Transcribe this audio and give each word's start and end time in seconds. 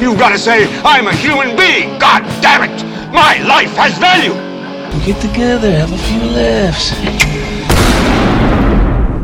You've 0.00 0.18
got 0.18 0.30
to 0.30 0.38
say, 0.38 0.66
I'm 0.82 1.06
a 1.06 1.14
human 1.14 1.54
being. 1.56 1.98
God 1.98 2.22
damn 2.40 2.62
it. 2.70 2.84
My 3.12 3.38
life 3.46 3.70
has 3.76 3.96
value. 3.98 4.32
We 4.98 5.04
get 5.04 5.20
together, 5.20 5.70
have 5.70 5.92
a 5.92 5.98
few 5.98 6.20
laughs. 6.30 6.90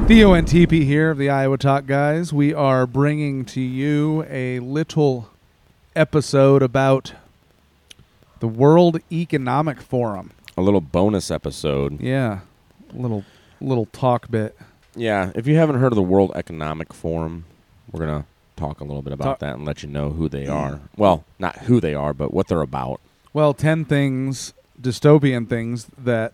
Theo 0.07 0.35
and 0.35 0.47
TP 0.47 0.85
here 0.85 1.11
of 1.11 1.19
the 1.19 1.31
Iowa 1.31 1.57
Talk 1.59 1.87
Guys. 1.87 2.33
We 2.33 2.53
are 2.55 2.87
bringing 2.87 3.45
to 3.47 3.61
you 3.61 4.25
a 4.29 4.61
little 4.61 5.31
episode 5.97 6.63
about 6.63 7.15
the 8.41 8.47
World 8.47 9.01
Economic 9.11 9.81
Forum. 9.81 10.31
A 10.57 10.63
little 10.63 10.81
bonus 10.83 11.31
episode. 11.31 12.01
Yeah, 12.01 12.41
A 12.95 12.97
little 12.99 13.25
little 13.61 13.87
talk 13.87 14.31
bit. 14.31 14.57
Yeah, 14.95 15.33
if 15.35 15.47
you 15.47 15.57
haven't 15.57 15.81
heard 15.81 15.91
of 15.93 15.97
the 15.97 16.03
World 16.03 16.33
Economic 16.35 16.93
Forum, 16.93 17.47
we're 17.91 18.01
gonna 18.07 18.27
talk 18.57 18.81
a 18.81 18.85
little 18.85 19.03
bit 19.03 19.13
about 19.13 19.25
Talk- 19.25 19.39
that 19.41 19.55
and 19.57 19.65
let 19.65 19.83
you 19.83 19.89
know 19.89 20.11
who 20.11 20.29
they 20.29 20.47
are. 20.47 20.81
Well, 20.97 21.25
not 21.39 21.57
who 21.61 21.81
they 21.81 21.95
are, 21.95 22.13
but 22.15 22.33
what 22.33 22.49
they're 22.49 22.63
about. 22.63 23.01
Well, 23.33 23.53
10 23.55 23.85
things, 23.85 24.55
dystopian 24.81 25.49
things 25.49 25.87
that 25.99 26.33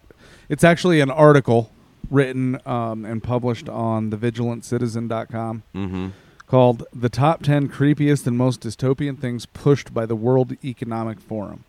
it's 0.49 0.63
actually 0.65 1.01
an 1.01 1.11
article 1.11 1.71
written 2.11 2.61
um, 2.67 3.05
and 3.05 3.23
published 3.23 3.69
on 3.69 4.11
thevigilantcitizen.com 4.11 5.63
Mm-hmm. 5.75 6.09
called 6.47 6.85
The 6.95 7.09
Top 7.09 7.43
10 7.43 7.69
Creepiest 7.69 8.27
and 8.27 8.37
Most 8.37 8.61
Dystopian 8.61 9.19
Things 9.19 9.47
Pushed 9.47 9.93
by 9.95 10.07
the 10.07 10.17
World 10.17 10.57
Economic 10.65 11.19
Forum. 11.21 11.65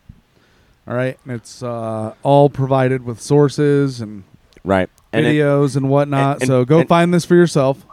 All 0.88 0.93
right. 0.95 1.17
And 1.25 1.33
it's 1.33 1.63
uh, 1.63 2.13
all 2.23 2.49
provided 2.49 3.05
with 3.05 3.21
sources 3.21 4.01
and 4.01 4.23
Right. 4.65 4.89
And 5.11 5.25
it- 5.25 5.29
videos 5.35 5.75
and 5.75 5.89
whatnot. 5.89 6.41
and- 6.41 6.47
so 6.47 6.63
go 6.65 6.79
and- 6.79 6.88
find 6.89 7.13
this 7.13 7.25
for 7.25 7.35
yourself. 7.35 7.85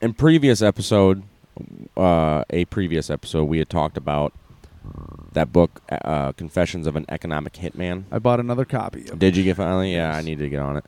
in 0.00 0.12
previous 0.14 0.60
episode, 0.62 1.22
uh, 1.96 2.44
a 2.50 2.64
previous 2.66 3.10
episode, 3.10 3.44
we 3.44 3.58
had 3.58 3.68
talked 3.70 3.96
about 3.96 4.32
that 5.32 5.52
book, 5.52 5.80
uh, 5.90 6.32
Confessions 6.32 6.86
of 6.86 6.96
an 6.96 7.06
Economic 7.08 7.54
Hitman. 7.54 8.04
I 8.10 8.18
bought 8.18 8.40
another 8.40 8.64
copy 8.64 9.08
of 9.08 9.18
Did 9.18 9.36
you 9.36 9.44
get 9.44 9.56
finally? 9.56 9.94
Yeah, 9.94 10.14
I 10.14 10.22
need 10.22 10.38
to 10.38 10.48
get 10.48 10.60
on 10.60 10.76
it. 10.76 10.84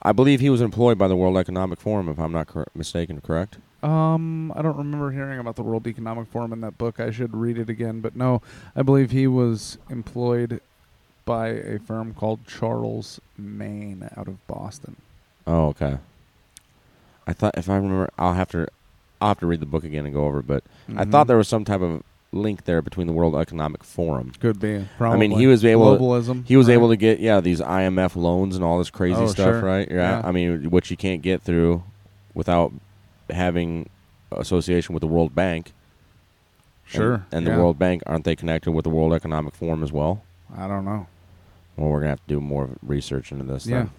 I 0.00 0.12
believe 0.12 0.40
he 0.40 0.50
was 0.50 0.60
employed 0.60 0.96
by 0.96 1.08
the 1.08 1.16
World 1.16 1.36
Economic 1.36 1.80
Forum, 1.80 2.08
if 2.08 2.18
I'm 2.18 2.32
not 2.32 2.46
cor- 2.46 2.68
mistaken. 2.74 3.20
Correct? 3.20 3.58
Um, 3.82 4.52
I 4.56 4.62
don't 4.62 4.76
remember 4.76 5.10
hearing 5.10 5.38
about 5.38 5.56
the 5.56 5.62
World 5.62 5.86
Economic 5.86 6.28
Forum 6.28 6.52
in 6.52 6.60
that 6.62 6.78
book. 6.78 6.98
I 6.98 7.10
should 7.10 7.34
read 7.36 7.58
it 7.58 7.68
again, 7.68 8.00
but 8.00 8.16
no, 8.16 8.42
I 8.74 8.82
believe 8.82 9.10
he 9.10 9.26
was 9.26 9.78
employed 9.88 10.60
by 11.24 11.48
a 11.48 11.78
firm 11.78 12.14
called 12.14 12.46
Charles 12.46 13.20
Main 13.36 14.08
out 14.16 14.28
of 14.28 14.44
Boston. 14.46 14.96
Oh, 15.46 15.66
okay. 15.68 15.98
I 17.26 17.32
thought 17.32 17.58
if 17.58 17.68
I 17.68 17.76
remember, 17.76 18.10
I'll 18.18 18.34
have 18.34 18.50
to, 18.50 18.66
I'll 19.20 19.28
have 19.28 19.40
to 19.40 19.46
read 19.46 19.60
the 19.60 19.66
book 19.66 19.84
again 19.84 20.04
and 20.04 20.14
go 20.14 20.26
over. 20.26 20.40
it, 20.40 20.46
But 20.46 20.64
I 20.96 21.04
Mhm. 21.04 21.10
thought 21.10 21.26
there 21.26 21.36
was 21.36 21.48
some 21.48 21.64
type 21.64 21.80
of 21.80 22.02
link 22.32 22.64
there 22.64 22.82
between 22.82 23.06
the 23.06 23.12
World 23.12 23.34
Economic 23.34 23.82
Forum. 23.82 24.32
Could 24.38 24.60
be. 24.60 24.86
Probably. 24.98 25.16
I 25.16 25.18
mean, 25.28 25.38
he 25.38 25.46
was 25.46 25.64
able. 25.64 25.96
globalism. 25.98 26.46
He 26.46 26.56
was 26.56 26.68
right? 26.68 26.74
able 26.74 26.88
to 26.90 26.96
get 26.96 27.20
yeah 27.20 27.40
these 27.40 27.60
IMF 27.60 28.16
loans 28.16 28.54
and 28.54 28.64
all 28.64 28.78
this 28.78 28.90
crazy 28.90 29.16
Oh, 29.20 29.26
stuff, 29.26 29.46
sure. 29.54 29.60
right? 29.62 29.88
Yeah. 29.90 30.20
Yeah. 30.20 30.22
I 30.24 30.30
mean, 30.32 30.70
which 30.70 30.90
you 30.90 30.96
can't 30.96 31.22
get 31.22 31.42
through 31.42 31.82
without 32.34 32.72
having 33.30 33.88
association 34.30 34.92
with 34.94 35.00
the 35.00 35.06
World 35.06 35.34
Bank. 35.34 35.72
And- 36.92 36.92
Sure. 36.92 37.26
And, 37.32 37.46
yeah. 37.46 37.54
the 37.54 37.58
World 37.60 37.78
Bank 37.78 38.02
aren't 38.06 38.24
they 38.24 38.36
connected 38.36 38.72
with 38.72 38.84
the 38.84 38.90
World 38.90 39.12
Economic 39.12 39.54
Forum 39.54 39.82
as 39.82 39.92
well? 39.92 40.22
I 40.56 40.66
don't 40.68 40.84
know. 40.84 41.06
Well, 41.76 41.90
we're 41.90 42.00
gonna 42.00 42.10
have 42.10 42.26
to 42.26 42.34
do 42.34 42.40
more 42.40 42.70
research 42.82 43.30
into 43.32 43.44
this. 43.44 43.66
Yeah. 43.66 43.76
Then. 43.78 43.90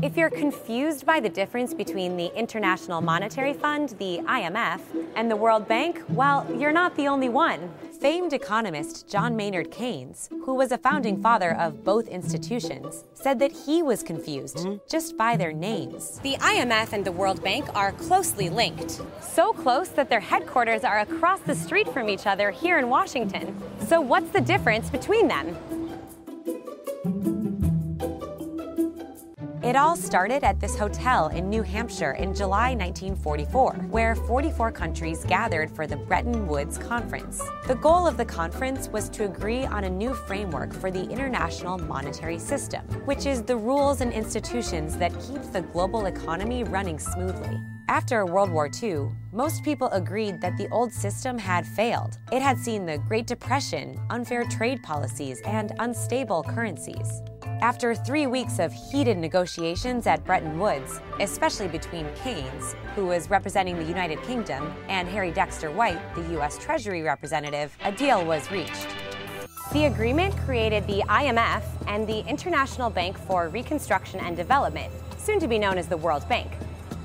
If 0.00 0.16
you're 0.16 0.30
confused 0.30 1.04
by 1.04 1.20
the 1.20 1.28
difference 1.28 1.74
between 1.74 2.16
the 2.16 2.34
International 2.34 3.02
Monetary 3.02 3.52
Fund, 3.52 3.90
the 3.98 4.20
IMF, 4.24 4.80
and 5.16 5.30
the 5.30 5.36
World 5.36 5.68
Bank, 5.68 6.02
well, 6.08 6.46
you're 6.58 6.72
not 6.72 6.96
the 6.96 7.06
only 7.06 7.28
one. 7.28 7.70
Famed 8.00 8.32
economist 8.32 9.06
John 9.06 9.36
Maynard 9.36 9.70
Keynes, 9.70 10.30
who 10.44 10.54
was 10.54 10.72
a 10.72 10.78
founding 10.78 11.22
father 11.22 11.54
of 11.56 11.84
both 11.84 12.08
institutions, 12.08 13.04
said 13.12 13.38
that 13.40 13.52
he 13.52 13.82
was 13.82 14.02
confused 14.02 14.60
hmm? 14.60 14.76
just 14.88 15.18
by 15.18 15.36
their 15.36 15.52
names. 15.52 16.18
The 16.20 16.36
IMF 16.36 16.94
and 16.94 17.04
the 17.04 17.12
World 17.12 17.42
Bank 17.44 17.68
are 17.76 17.92
closely 17.92 18.48
linked. 18.48 19.02
So 19.20 19.52
close 19.52 19.90
that 19.90 20.08
their 20.08 20.20
headquarters 20.20 20.84
are 20.84 21.00
across 21.00 21.40
the 21.40 21.54
street 21.54 21.86
from 21.92 22.08
each 22.08 22.26
other 22.26 22.50
here 22.50 22.78
in 22.78 22.88
Washington. 22.88 23.54
So, 23.86 24.00
what's 24.00 24.30
the 24.30 24.40
difference 24.40 24.88
between 24.88 25.28
them? 25.28 25.56
It 29.62 29.76
all 29.76 29.94
started 29.94 30.42
at 30.42 30.58
this 30.58 30.76
hotel 30.76 31.28
in 31.28 31.48
New 31.48 31.62
Hampshire 31.62 32.14
in 32.14 32.34
July 32.34 32.74
1944, 32.74 33.74
where 33.90 34.16
44 34.16 34.72
countries 34.72 35.24
gathered 35.24 35.70
for 35.70 35.86
the 35.86 35.94
Bretton 35.94 36.48
Woods 36.48 36.78
Conference. 36.78 37.40
The 37.68 37.76
goal 37.76 38.08
of 38.08 38.16
the 38.16 38.24
conference 38.24 38.88
was 38.88 39.08
to 39.10 39.24
agree 39.24 39.64
on 39.64 39.84
a 39.84 39.88
new 39.88 40.14
framework 40.14 40.74
for 40.74 40.90
the 40.90 41.08
international 41.08 41.78
monetary 41.78 42.40
system, 42.40 42.84
which 43.04 43.24
is 43.24 43.42
the 43.42 43.56
rules 43.56 44.00
and 44.00 44.12
institutions 44.12 44.96
that 44.96 45.12
keep 45.20 45.40
the 45.52 45.62
global 45.72 46.06
economy 46.06 46.64
running 46.64 46.98
smoothly. 46.98 47.60
After 47.88 48.26
World 48.26 48.50
War 48.50 48.68
II, 48.82 49.10
most 49.32 49.62
people 49.62 49.90
agreed 49.90 50.40
that 50.40 50.56
the 50.56 50.68
old 50.70 50.92
system 50.92 51.38
had 51.38 51.68
failed. 51.68 52.18
It 52.32 52.42
had 52.42 52.58
seen 52.58 52.84
the 52.84 52.98
Great 52.98 53.28
Depression, 53.28 54.00
unfair 54.10 54.42
trade 54.42 54.82
policies, 54.82 55.40
and 55.44 55.72
unstable 55.78 56.42
currencies. 56.42 57.22
After 57.62 57.94
three 57.94 58.26
weeks 58.26 58.58
of 58.58 58.72
heated 58.72 59.18
negotiations 59.18 60.08
at 60.08 60.24
Bretton 60.24 60.58
Woods, 60.58 61.00
especially 61.20 61.68
between 61.68 62.08
Keynes, 62.24 62.74
who 62.96 63.06
was 63.06 63.30
representing 63.30 63.76
the 63.76 63.84
United 63.84 64.20
Kingdom, 64.24 64.74
and 64.88 65.06
Harry 65.06 65.30
Dexter 65.30 65.70
White, 65.70 66.00
the 66.16 66.22
U.S. 66.32 66.58
Treasury 66.58 67.02
representative, 67.02 67.78
a 67.84 67.92
deal 67.92 68.26
was 68.26 68.50
reached. 68.50 68.88
The 69.72 69.84
agreement 69.84 70.36
created 70.38 70.84
the 70.88 71.04
IMF 71.06 71.62
and 71.86 72.04
the 72.04 72.28
International 72.28 72.90
Bank 72.90 73.16
for 73.16 73.48
Reconstruction 73.48 74.18
and 74.18 74.36
Development, 74.36 74.92
soon 75.16 75.38
to 75.38 75.46
be 75.46 75.56
known 75.56 75.78
as 75.78 75.86
the 75.86 75.96
World 75.96 76.28
Bank. 76.28 76.50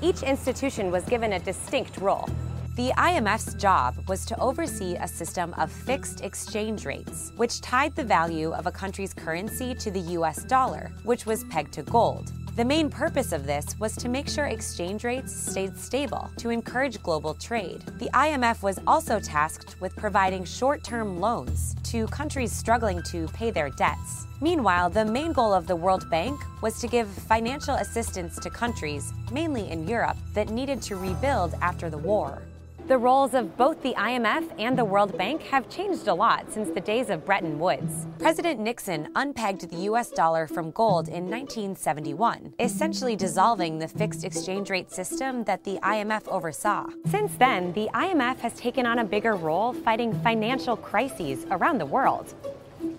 Each 0.02 0.24
institution 0.24 0.90
was 0.90 1.04
given 1.04 1.34
a 1.34 1.38
distinct 1.38 1.98
role. 1.98 2.28
The 2.78 2.90
IMF's 2.90 3.54
job 3.54 3.96
was 4.08 4.24
to 4.26 4.38
oversee 4.38 4.94
a 4.94 5.08
system 5.08 5.52
of 5.54 5.68
fixed 5.68 6.20
exchange 6.20 6.86
rates, 6.86 7.32
which 7.34 7.60
tied 7.60 7.96
the 7.96 8.04
value 8.04 8.52
of 8.52 8.68
a 8.68 8.70
country's 8.70 9.12
currency 9.12 9.74
to 9.74 9.90
the 9.90 10.14
US 10.14 10.44
dollar, 10.44 10.92
which 11.02 11.26
was 11.26 11.42
pegged 11.50 11.72
to 11.72 11.82
gold. 11.82 12.30
The 12.54 12.64
main 12.64 12.88
purpose 12.88 13.32
of 13.32 13.46
this 13.46 13.66
was 13.80 13.96
to 13.96 14.08
make 14.08 14.28
sure 14.28 14.44
exchange 14.44 15.02
rates 15.02 15.34
stayed 15.34 15.76
stable 15.76 16.30
to 16.36 16.50
encourage 16.50 17.02
global 17.02 17.34
trade. 17.34 17.82
The 17.98 18.10
IMF 18.14 18.62
was 18.62 18.78
also 18.86 19.18
tasked 19.18 19.74
with 19.80 19.96
providing 19.96 20.44
short 20.44 20.84
term 20.84 21.18
loans 21.18 21.74
to 21.90 22.06
countries 22.06 22.52
struggling 22.52 23.02
to 23.10 23.26
pay 23.34 23.50
their 23.50 23.70
debts. 23.70 24.28
Meanwhile, 24.40 24.90
the 24.90 25.04
main 25.04 25.32
goal 25.32 25.52
of 25.52 25.66
the 25.66 25.74
World 25.74 26.08
Bank 26.10 26.40
was 26.62 26.78
to 26.78 26.86
give 26.86 27.08
financial 27.08 27.74
assistance 27.74 28.38
to 28.38 28.50
countries, 28.50 29.12
mainly 29.32 29.68
in 29.68 29.88
Europe, 29.88 30.16
that 30.34 30.50
needed 30.50 30.80
to 30.82 30.94
rebuild 30.94 31.54
after 31.60 31.90
the 31.90 31.98
war. 31.98 32.40
The 32.88 32.96
roles 32.96 33.34
of 33.34 33.54
both 33.58 33.82
the 33.82 33.92
IMF 33.98 34.50
and 34.58 34.78
the 34.78 34.84
World 34.84 35.18
Bank 35.18 35.42
have 35.42 35.68
changed 35.68 36.08
a 36.08 36.14
lot 36.14 36.50
since 36.50 36.70
the 36.70 36.80
days 36.80 37.10
of 37.10 37.22
Bretton 37.22 37.58
Woods. 37.58 38.06
President 38.18 38.60
Nixon 38.60 39.12
unpegged 39.14 39.68
the 39.68 39.76
US 39.90 40.08
dollar 40.08 40.46
from 40.46 40.70
gold 40.70 41.08
in 41.08 41.28
1971, 41.28 42.54
essentially 42.58 43.14
dissolving 43.14 43.78
the 43.78 43.88
fixed 43.88 44.24
exchange 44.24 44.70
rate 44.70 44.90
system 44.90 45.44
that 45.44 45.64
the 45.64 45.78
IMF 45.82 46.26
oversaw. 46.28 46.86
Since 47.10 47.36
then, 47.36 47.74
the 47.74 47.90
IMF 47.92 48.38
has 48.38 48.54
taken 48.54 48.86
on 48.86 49.00
a 49.00 49.04
bigger 49.04 49.36
role 49.36 49.74
fighting 49.74 50.18
financial 50.22 50.74
crises 50.74 51.44
around 51.50 51.76
the 51.76 51.84
world. 51.84 52.32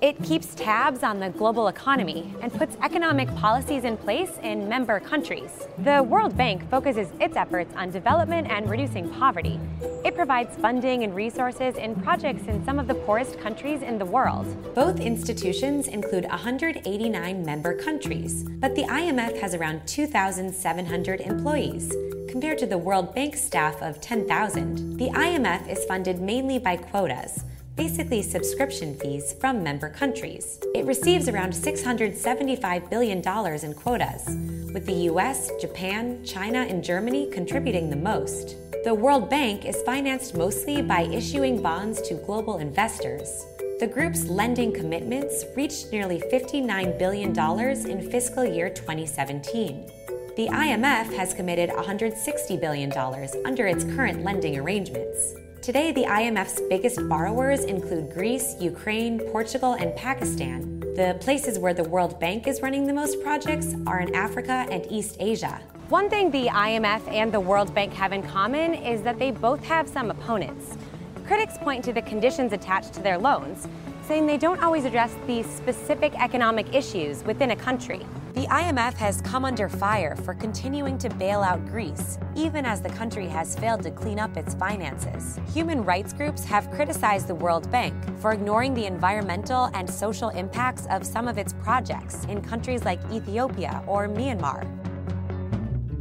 It 0.02 0.22
keeps 0.24 0.56
tabs 0.56 1.04
on 1.04 1.20
the 1.20 1.30
global 1.30 1.70
economy 1.70 2.34
and 2.42 2.54
puts 2.54 2.76
economic 2.82 3.34
policies 3.36 3.86
in 3.86 3.96
place 3.96 4.32
in 4.44 4.68
member 4.68 5.00
countries. 5.00 5.68
The 5.80 6.04
World 6.04 6.36
Bank 6.36 6.70
focuses 6.70 7.10
its 7.22 7.38
efforts 7.38 7.74
on 7.76 7.90
development 7.90 8.50
and 8.50 8.70
reducing 8.70 9.10
poverty. 9.10 9.60
It 10.04 10.16
provides 10.16 10.56
funding 10.58 11.04
and 11.04 11.16
resources 11.16 11.76
in 11.76 11.96
projects 11.96 12.48
in 12.48 12.64
some 12.66 12.78
of 12.78 12.88
the 12.88 12.96
poorest 12.96 13.40
countries 13.40 13.82
in 13.82 13.98
the 13.98 14.06
world. 14.06 14.46
Both 14.76 15.00
institutions 15.00 15.88
include 15.88 16.26
189 16.26 17.46
member 17.46 17.74
countries, 17.74 18.44
but 18.44 18.76
the 18.76 18.84
IMF 18.84 19.40
has 19.40 19.54
around 19.54 19.86
2,700 19.88 21.22
employees, 21.22 21.94
compared 22.28 22.58
to 22.60 22.66
the 22.66 22.78
World 22.78 23.16
Bank 23.16 23.38
staff 23.38 23.82
of 23.82 24.02
10,000. 24.02 24.98
The 24.98 25.10
IMF 25.10 25.70
is 25.70 25.86
funded 25.86 26.20
mainly 26.20 26.60
by 26.60 26.76
quotas 26.76 27.46
basically 27.80 28.22
subscription 28.22 28.94
fees 28.96 29.32
from 29.40 29.64
member 29.64 29.88
countries. 29.88 30.60
It 30.76 30.86
receives 30.86 31.30
around 31.30 31.54
$675 31.54 32.90
billion 32.90 33.20
in 33.20 33.74
quotas, 33.74 34.26
with 34.74 34.86
the 34.86 35.08
US, 35.12 35.50
Japan, 35.62 36.22
China, 36.26 36.60
and 36.60 36.84
Germany 36.84 37.30
contributing 37.32 37.90
the 37.90 37.96
most. 37.96 38.58
The 38.84 38.94
World 38.94 39.30
Bank 39.30 39.64
is 39.64 39.82
financed 39.84 40.36
mostly 40.36 40.82
by 40.82 41.04
issuing 41.04 41.62
bonds 41.62 42.02
to 42.02 42.16
global 42.16 42.58
investors. 42.58 43.46
The 43.80 43.88
group's 43.88 44.26
lending 44.26 44.74
commitments 44.74 45.46
reached 45.56 45.94
nearly 45.94 46.22
$59 46.34 47.00
billion 47.00 47.32
in 47.90 48.12
fiscal 48.12 48.44
year 48.44 48.70
2017. 48.70 49.90
The 50.36 50.48
IMF 50.48 51.14
has 51.16 51.34
committed 51.34 51.70
$160 51.70 52.60
billion 52.60 52.92
under 53.46 53.68
its 53.68 53.86
current 53.86 54.26
lending 54.26 54.58
arrangements. 54.60 55.36
Today, 55.62 55.92
the 55.92 56.06
IMF's 56.06 56.62
biggest 56.70 57.06
borrowers 57.10 57.66
include 57.66 58.14
Greece, 58.14 58.56
Ukraine, 58.62 59.20
Portugal, 59.20 59.74
and 59.74 59.94
Pakistan. 59.94 60.80
The 60.80 61.18
places 61.20 61.60
where 61.60 61.74
the 61.74 61.84
World 61.84 62.18
Bank 62.18 62.48
is 62.48 62.62
running 62.62 62.88
the 62.88 62.94
most 62.94 63.22
projects 63.22 63.76
are 63.86 64.00
in 64.00 64.16
Africa 64.16 64.66
and 64.72 64.90
East 64.90 65.18
Asia. 65.20 65.60
One 65.90 66.10
thing 66.10 66.32
the 66.32 66.48
IMF 66.48 67.06
and 67.12 67.30
the 67.30 67.42
World 67.42 67.76
Bank 67.76 67.92
have 67.92 68.14
in 68.14 68.24
common 68.24 68.74
is 68.74 69.02
that 69.02 69.20
they 69.20 69.32
both 69.32 69.62
have 69.66 69.90
some 69.90 70.10
opponents. 70.10 70.78
Critics 71.28 71.58
point 71.58 71.84
to 71.84 71.92
the 71.92 72.04
conditions 72.04 72.54
attached 72.54 72.94
to 72.94 73.02
their 73.02 73.18
loans, 73.18 73.68
saying 74.08 74.28
they 74.28 74.38
don't 74.38 74.64
always 74.64 74.86
address 74.86 75.14
the 75.28 75.44
specific 75.44 76.16
economic 76.22 76.74
issues 76.74 77.22
within 77.26 77.52
a 77.52 77.56
country. 77.56 78.06
The 78.40 78.48
IMF 78.48 78.94
has 78.94 79.20
come 79.20 79.44
under 79.44 79.68
fire 79.68 80.16
for 80.16 80.34
continuing 80.34 80.98
to 81.00 81.10
bail 81.10 81.42
out 81.42 81.66
Greece, 81.66 82.18
even 82.38 82.66
as 82.66 82.80
the 82.80 82.88
country 82.88 83.28
has 83.28 83.54
failed 83.58 83.84
to 83.84 83.92
clean 83.92 84.18
up 84.18 84.38
its 84.38 84.56
finances. 84.56 85.38
Human 85.54 85.84
rights 85.84 86.14
groups 86.14 86.46
have 86.46 86.72
criticized 86.72 87.28
the 87.28 87.36
World 87.36 87.70
Bank 87.70 87.94
for 88.22 88.32
ignoring 88.32 88.74
the 88.74 88.86
environmental 88.86 89.70
and 89.74 89.90
social 89.90 90.30
impacts 90.30 90.88
of 90.90 91.06
some 91.06 91.28
of 91.28 91.38
its 91.38 91.52
projects 91.52 92.24
in 92.30 92.42
countries 92.42 92.86
like 92.86 93.02
Ethiopia 93.12 93.84
or 93.86 94.08
Myanmar. 94.08 94.64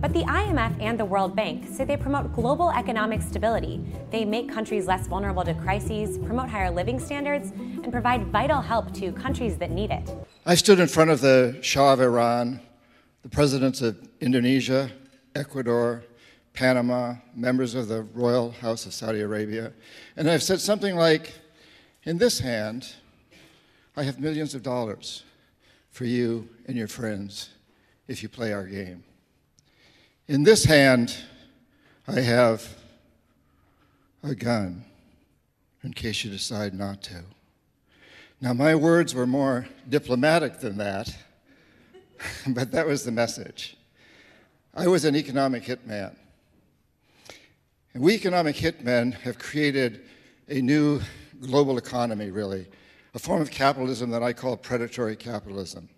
But 0.00 0.12
the 0.12 0.23
IMF 0.23 0.81
and 0.81 0.96
the 0.96 1.05
World 1.05 1.34
Bank 1.34 1.67
say 1.67 1.84
they 1.84 1.96
promote 1.96 2.32
global 2.32 2.70
economic 2.70 3.20
stability. 3.20 3.84
They 4.12 4.25
make 4.25 4.49
countries 4.49 4.87
less 4.87 5.08
vulnerable 5.08 5.43
to 5.43 5.55
crises, 5.55 6.19
promote 6.19 6.49
higher 6.49 6.70
living 6.70 7.00
standards, 7.00 7.50
and 7.50 7.91
provide 7.91 8.29
vital 8.29 8.61
help 8.61 8.94
to 8.94 9.11
countries 9.11 9.58
that 9.58 9.73
need 9.73 9.91
it. 9.91 10.08
I 10.49 10.55
stood 10.55 10.81
in 10.81 10.89
front 10.89 11.11
of 11.11 11.21
the 11.21 11.59
Shah 11.61 11.93
of 11.93 12.00
Iran, 12.00 12.62
the 13.21 13.29
presidents 13.29 13.83
of 13.83 14.09
Indonesia, 14.19 14.91
Ecuador, 15.35 16.05
Panama, 16.55 17.17
members 17.35 17.75
of 17.75 17.89
the 17.89 18.05
Royal 18.15 18.53
House 18.53 18.87
of 18.87 18.95
Saudi 18.95 19.21
Arabia, 19.21 19.75
and 20.17 20.31
I've 20.31 20.43
said 20.43 20.59
something 20.62 20.97
like, 20.97 21.35
In 22.05 22.17
this 22.17 22.39
hand, 22.39 22.95
I 23.95 24.05
have 24.05 24.21
millions 24.21 24.55
of 24.55 24.62
dollars 24.62 25.23
for 25.91 26.06
you 26.06 26.49
and 26.67 26.79
your 26.79 26.89
friends 26.89 27.51
if 28.06 28.23
you 28.23 28.31
play 28.31 28.55
our 28.55 28.65
game. 28.65 29.05
In 30.29 30.44
this 30.44 30.65
hand, 30.65 31.15
I 32.06 32.21
have 32.21 32.67
a 34.23 34.35
gun 34.35 34.87
in 35.85 35.93
case 35.93 36.25
you 36.25 36.31
decide 36.31 36.73
not 36.73 37.03
to. 37.03 37.23
Now, 38.40 38.52
my 38.52 38.76
words 38.76 39.17
were 39.17 39.26
more 39.26 39.67
diplomatic 39.88 40.61
than 40.61 40.79
that, 40.79 41.12
but 42.49 42.70
that 42.70 42.87
was 42.87 43.05
the 43.05 43.11
message. 43.11 43.76
I 44.73 44.87
was 44.87 45.05
an 45.05 45.17
economic 45.17 45.64
hitman. 45.64 46.14
And 47.94 48.02
we 48.02 48.14
economic 48.14 48.55
hitmen 48.55 49.14
have 49.23 49.40
created 49.40 50.05
a 50.49 50.61
new 50.61 51.00
global 51.40 51.79
economy, 51.79 52.31
really, 52.31 52.69
a 53.14 53.19
form 53.19 53.43
of 53.43 53.50
capitalism 53.50 54.11
that 54.11 54.23
I 54.23 54.32
call 54.32 54.56
predatory 54.56 55.17
capitalism. 55.17 55.88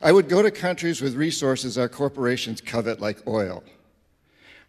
I 0.00 0.12
would 0.12 0.30
go 0.30 0.40
to 0.40 0.50
countries 0.50 1.02
with 1.02 1.14
resources 1.14 1.76
our 1.76 1.90
corporations 1.90 2.62
covet, 2.62 3.00
like 3.00 3.26
oil. 3.26 3.62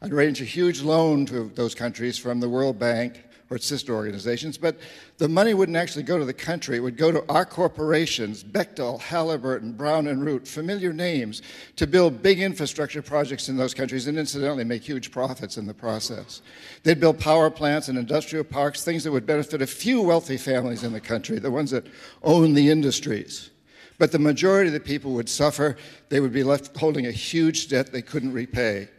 I'd 0.02 0.12
arrange 0.12 0.42
a 0.42 0.46
huge 0.46 0.82
loan 0.82 1.26
to 1.28 1.50
those 1.56 1.74
countries 1.74 2.18
from 2.18 2.42
the 2.42 2.50
World 2.50 2.78
Bank 2.78 3.24
or 3.50 3.56
its 3.56 3.66
sister 3.66 3.96
organizations, 3.96 4.58
but 4.58 4.78
the 5.18 5.28
money 5.28 5.54
wouldn't 5.54 5.78
actually 5.78 6.04
go 6.04 6.18
to 6.18 6.26
the 6.26 6.34
country. 6.34 6.78
It 6.78 6.82
would 6.82 6.98
go 6.98 7.12
to 7.12 7.24
our 7.30 7.46
corporations, 7.46 8.44
Bechtel, 8.44 9.00
Halliburton, 9.00 9.74
Brown 9.74 10.08
and 10.08 10.26
Root, 10.26 10.48
familiar 10.48 10.92
names, 10.92 11.42
to 11.78 11.88
build 11.88 12.22
big 12.22 12.42
infrastructure 12.42 13.02
projects 13.02 13.48
in 13.48 13.56
those 13.56 13.74
countries 13.74 14.08
and 14.08 14.18
incidentally 14.18 14.66
make 14.66 14.84
huge 14.84 15.12
profits 15.12 15.58
in 15.58 15.66
the 15.66 15.74
process. 15.74 16.42
They'd 16.84 17.00
build 17.00 17.20
power 17.20 17.50
plants 17.50 17.88
and 17.88 17.98
industrial 17.98 18.44
parks, 18.44 18.84
things 18.84 19.04
that 19.06 19.12
would 19.12 19.26
benefit 19.26 19.62
a 19.62 19.68
few 19.68 20.02
wealthy 20.02 20.38
families 20.38 20.84
in 20.84 20.92
the 20.92 21.02
country, 21.02 21.40
the 21.40 21.52
ones 21.52 21.72
that 21.72 21.88
own 22.24 22.54
the 22.54 22.70
industries. 22.70 23.50
But 23.98 24.12
the 24.12 24.20
majority 24.20 24.68
of 24.68 24.74
the 24.74 24.80
people 24.80 25.14
would 25.14 25.30
suffer. 25.30 25.78
They 26.10 26.20
would 26.20 26.34
be 26.34 26.44
left 26.44 26.76
holding 26.78 27.08
a 27.08 27.12
huge 27.12 27.68
debt 27.68 27.92
they 27.92 28.02
couldn't 28.02 28.34
repay. 28.34 28.90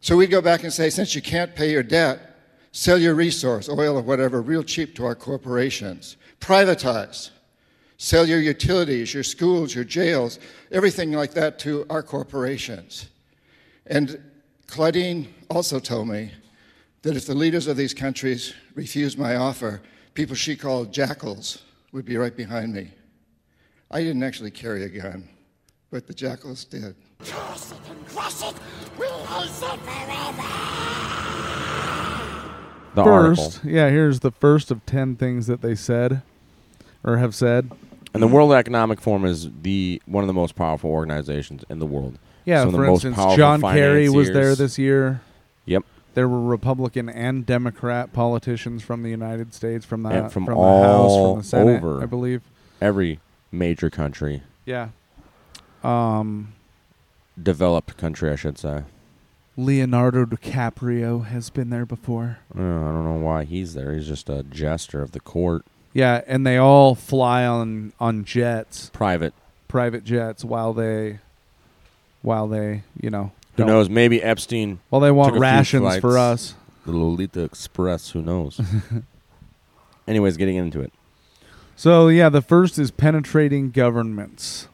So 0.00 0.16
we'd 0.16 0.30
go 0.30 0.40
back 0.40 0.62
and 0.62 0.72
say, 0.72 0.88
since 0.88 1.14
you 1.14 1.20
can't 1.20 1.54
pay 1.54 1.70
your 1.70 1.82
debt, 1.82 2.29
Sell 2.72 2.98
your 2.98 3.14
resource, 3.14 3.68
oil 3.68 3.96
or 3.96 4.02
whatever, 4.02 4.40
real 4.40 4.62
cheap 4.62 4.94
to 4.96 5.04
our 5.04 5.14
corporations. 5.14 6.16
Privatize. 6.40 7.30
Sell 7.96 8.26
your 8.26 8.40
utilities, 8.40 9.12
your 9.12 9.24
schools, 9.24 9.74
your 9.74 9.84
jails, 9.84 10.38
everything 10.70 11.12
like 11.12 11.34
that 11.34 11.58
to 11.60 11.84
our 11.90 12.02
corporations. 12.02 13.10
And 13.86 14.22
Claudine 14.68 15.34
also 15.50 15.78
told 15.80 16.08
me 16.08 16.30
that 17.02 17.16
if 17.16 17.26
the 17.26 17.34
leaders 17.34 17.66
of 17.66 17.76
these 17.76 17.92
countries 17.92 18.54
refused 18.74 19.18
my 19.18 19.36
offer, 19.36 19.82
people 20.14 20.36
she 20.36 20.56
called 20.56 20.92
jackals 20.92 21.62
would 21.92 22.04
be 22.04 22.16
right 22.16 22.36
behind 22.36 22.72
me. 22.72 22.90
I 23.90 24.02
didn't 24.02 24.22
actually 24.22 24.52
carry 24.52 24.84
a 24.84 24.88
gun, 24.88 25.28
but 25.90 26.06
the 26.06 26.14
jackals 26.14 26.64
did. 26.64 26.94
Curse 27.18 27.72
it 27.72 27.78
and 27.90 28.06
crush 28.06 28.42
it, 28.44 28.54
we 28.96 29.06
hate 29.06 29.48
it 29.48 29.80
forever! 29.80 30.79
The 32.94 33.04
first, 33.04 33.40
article. 33.40 33.70
yeah, 33.70 33.88
here's 33.88 34.20
the 34.20 34.30
first 34.32 34.70
of 34.70 34.84
10 34.86 35.16
things 35.16 35.46
that 35.46 35.62
they 35.62 35.74
said 35.74 36.22
or 37.04 37.18
have 37.18 37.34
said. 37.34 37.70
And 38.12 38.22
the 38.22 38.26
World 38.26 38.52
Economic 38.52 39.00
Forum 39.00 39.24
is 39.24 39.48
the 39.62 40.02
one 40.06 40.24
of 40.24 40.28
the 40.28 40.34
most 40.34 40.56
powerful 40.56 40.90
organizations 40.90 41.64
in 41.68 41.78
the 41.78 41.86
world. 41.86 42.18
Yeah, 42.44 42.62
Some 42.62 42.72
for 42.72 42.78
the 42.78 42.86
most 42.86 43.04
instance, 43.04 43.36
John 43.36 43.60
Kerry 43.60 44.08
was 44.08 44.30
there 44.32 44.56
this 44.56 44.78
year. 44.78 45.20
Yep. 45.66 45.84
There 46.14 46.28
were 46.28 46.40
Republican 46.40 47.08
and 47.08 47.46
Democrat 47.46 48.12
politicians 48.12 48.82
from 48.82 49.04
the 49.04 49.10
United 49.10 49.54
States, 49.54 49.86
from 49.86 50.02
the 50.02 50.10
And 50.10 50.32
from 50.32 50.46
the 50.46 50.56
House, 50.56 51.14
from 51.14 51.38
the 51.38 51.44
Senate, 51.44 51.84
over. 51.84 52.02
I 52.02 52.06
believe. 52.06 52.42
Every 52.80 53.20
major 53.52 53.90
country, 53.90 54.42
Yeah. 54.66 54.88
Um, 55.84 56.52
developed 57.40 57.96
country, 57.96 58.30
I 58.30 58.36
should 58.36 58.58
say. 58.58 58.82
Leonardo 59.56 60.24
DiCaprio 60.24 61.26
has 61.26 61.50
been 61.50 61.70
there 61.70 61.84
before. 61.86 62.38
Uh, 62.56 62.60
I 62.60 62.62
don't 62.92 63.04
know 63.04 63.24
why 63.24 63.44
he's 63.44 63.74
there. 63.74 63.92
He's 63.94 64.06
just 64.06 64.28
a 64.28 64.42
jester 64.44 65.02
of 65.02 65.12
the 65.12 65.20
court. 65.20 65.64
Yeah, 65.92 66.22
and 66.26 66.46
they 66.46 66.56
all 66.56 66.94
fly 66.94 67.44
on 67.44 67.92
on 67.98 68.24
jets, 68.24 68.90
Private. 68.92 69.34
private 69.68 70.04
jets, 70.04 70.44
while 70.44 70.72
they, 70.72 71.18
while 72.22 72.46
they, 72.46 72.84
you 73.00 73.10
know, 73.10 73.32
Who 73.56 73.64
knows? 73.64 73.88
Maybe 73.90 74.22
Epstein. 74.22 74.78
Well, 74.90 75.00
they 75.00 75.10
want 75.10 75.34
took 75.34 75.42
a 75.42 75.46
few 75.46 75.56
rations 75.82 75.98
for 75.98 76.16
us. 76.16 76.54
The 76.86 76.92
Lolita 76.92 77.42
Express. 77.42 78.10
Who 78.10 78.22
knows? 78.22 78.60
Anyways, 80.08 80.36
getting 80.36 80.56
into 80.56 80.80
it. 80.80 80.92
So 81.76 82.08
yeah, 82.08 82.28
the 82.28 82.42
first 82.42 82.78
is 82.78 82.90
penetrating 82.90 83.70
governments. 83.70 84.68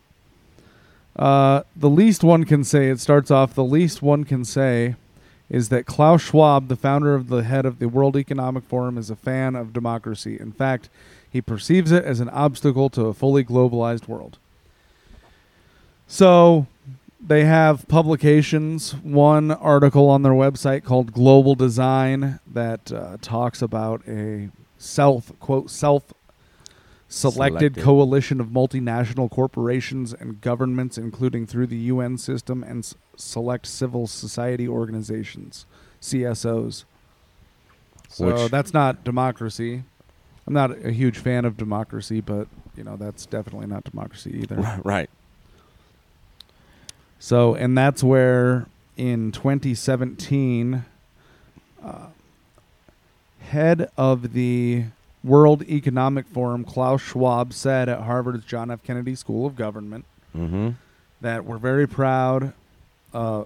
Uh, 1.17 1.63
the 1.75 1.89
least 1.89 2.23
one 2.23 2.45
can 2.45 2.63
say 2.63 2.89
it 2.89 3.01
starts 3.01 3.31
off. 3.31 3.55
The 3.55 3.65
least 3.65 4.03
one 4.03 4.25
can 4.25 4.45
say 4.45 4.97
is 5.49 5.69
that 5.71 5.87
Klaus 5.87 6.23
Schwab, 6.23 6.69
the 6.69 6.77
founder 6.77 7.15
of 7.15 7.29
the 7.29 7.43
head 7.43 7.65
of 7.65 7.79
the 7.79 7.89
World 7.89 8.17
Economic 8.17 8.65
Forum, 8.65 8.99
is 8.99 9.11
a 9.11 9.17
fan 9.17 9.55
of 9.55 9.73
democracy. 9.73 10.39
In 10.39 10.53
fact, 10.53 10.91
he 11.31 11.41
perceives 11.41 11.93
it 11.93 12.05
as 12.05 12.21
an 12.21 12.29
obstacle 12.31 12.91
to 12.91 13.07
a 13.07 13.15
fully 13.15 13.45
globalized 13.45 14.09
world. 14.09 14.39
So 16.07 16.67
they 17.21 17.45
have 17.45 17.89
publications. 17.89 18.95
One 18.97 19.51
article 19.51 20.09
on 20.09 20.23
their 20.23 20.33
website 20.33 20.85
called 20.85 21.13
Global 21.13 21.55
Design 21.55 22.41
that 22.53 22.93
uh, 22.93 23.17
talks 23.21 23.63
about 23.63 24.07
a 24.07 24.51
self 24.79 25.33
quote 25.41 25.71
self 25.71 26.13
selected, 27.09 27.59
Selected. 27.75 27.85
coalition 27.85 28.41
of 28.41 28.49
multinational 28.49 29.31
corporations 29.31 30.13
and 30.13 30.41
governments, 30.41 30.99
including 30.99 31.47
through 31.47 31.69
the 31.69 31.77
UN 31.77 32.19
system 32.19 32.63
and 32.65 32.81
s- 32.85 32.95
select 33.17 33.67
civil 33.67 34.07
society 34.09 34.67
organizations, 34.67 35.67
CSOs. 36.01 36.85
So 38.09 38.27
Which- 38.43 38.51
that's 38.51 38.75
not 38.75 39.05
democracy. 39.05 39.85
I'm 40.47 40.55
not 40.55 40.85
a 40.85 40.91
huge 40.93 41.19
fan 41.19 41.45
of 41.45 41.57
democracy, 41.57 42.21
but 42.21 42.49
you 42.77 42.85
know 42.85 42.97
that's 42.97 43.27
definitely 43.27 43.67
not 43.67 43.85
democracy 43.85 44.41
either. 44.43 44.81
right. 44.85 45.11
So, 47.19 47.55
and 47.55 47.77
that's 47.77 48.03
where 48.05 48.67
in 48.97 49.33
2017, 49.33 50.85
uh, 51.83 52.07
head 53.41 53.91
of 53.97 54.33
the 54.33 54.85
World 55.27 55.63
Economic 55.65 56.27
Forum, 56.27 56.63
Klaus 56.65 57.03
Schwab, 57.03 57.53
said 57.53 57.89
at 57.89 58.03
Harvard's 58.03 58.45
John 58.45 58.71
F. 58.71 58.83
Kennedy 58.85 59.15
School 59.15 59.45
of 59.47 59.57
Government 59.57 60.05
Mm-hmm. 60.37 60.71
that 61.23 61.45
we're 61.47 61.57
very 61.59 61.89
proud. 61.89 62.53
Uh, 63.15 63.45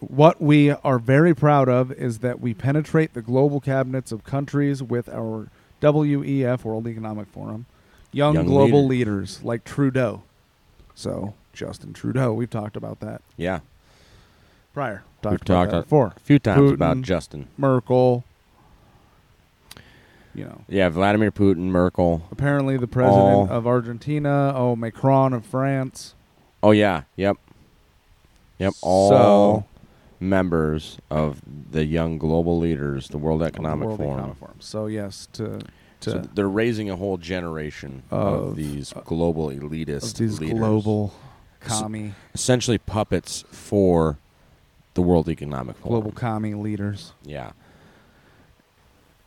what 0.00 0.40
we 0.40 0.70
are 0.70 0.98
very 0.98 1.34
proud 1.34 1.68
of 1.68 1.92
is 1.92 2.20
that 2.20 2.40
we 2.40 2.54
penetrate 2.54 3.12
the 3.12 3.20
global 3.20 3.60
cabinets 3.60 4.10
of 4.10 4.24
countries 4.24 4.82
with 4.82 5.06
our 5.10 5.48
WEF, 5.82 6.64
World 6.64 6.86
Economic 6.88 7.28
Forum, 7.28 7.66
young, 8.10 8.34
Young 8.34 8.46
global 8.46 8.86
leader. 8.86 9.10
leaders 9.12 9.44
like 9.44 9.64
Trudeau. 9.64 10.22
So, 10.94 11.34
Justin 11.52 11.92
Trudeau, 11.92 12.32
we've 12.32 12.48
talked 12.50 12.76
about 12.76 13.00
that 13.00 13.20
Yeah. 13.36 13.60
prior. 14.72 15.02
We've 15.22 15.32
Talked 15.32 15.50
about 15.50 15.70
talked 15.70 15.84
before. 15.86 16.12
a 16.16 16.20
few 16.20 16.38
times 16.38 16.72
about 16.72 17.02
Justin. 17.02 17.48
Merkel. 17.58 18.24
You 20.34 20.44
know, 20.44 20.60
Yeah, 20.68 20.88
Vladimir 20.90 21.32
Putin, 21.32 21.56
Merkel. 21.70 22.22
apparently 22.30 22.76
the 22.76 22.86
president 22.86 23.20
All- 23.20 23.48
of 23.50 23.66
Argentina. 23.66 24.52
Oh, 24.54 24.76
Macron 24.76 25.32
of 25.32 25.44
France. 25.44 26.14
Oh 26.62 26.70
yeah, 26.70 27.02
yep, 27.16 27.36
yep. 28.58 28.74
All 28.82 29.08
So- 29.10 29.64
members 30.20 30.98
of 31.10 31.40
the 31.70 31.84
young 31.86 32.18
global 32.18 32.58
leaders, 32.58 33.08
the 33.08 33.18
World 33.18 33.40
of 33.42 33.46
the 33.46 33.54
Economic 33.54 33.86
World 33.88 33.98
Forum. 33.98 34.12
Economic 34.18 34.38
Forum. 34.38 34.56
So 34.60 34.86
yes, 34.86 35.26
to 35.32 35.60
to 36.00 36.10
So 36.10 36.18
they're 36.34 36.48
raising 36.48 36.88
a 36.88 36.96
whole 36.96 37.16
generation 37.18 38.02
of, 38.10 38.48
Of- 38.50 38.56
these 38.56 38.94
global 39.04 39.48
elitist 39.48 40.12
of 40.12 40.18
these 40.18 40.40
leaders, 40.40 40.58
global 40.58 41.12
commie 41.60 42.14
essentially 42.32 42.78
puppets 42.78 43.44
for 43.50 44.16
the 44.94 45.02
World 45.02 45.28
Economic 45.28 45.76
Forum. 45.76 46.00
global 46.00 46.12
commie 46.12 46.54
leaders. 46.54 47.12
Yeah. 47.24 47.50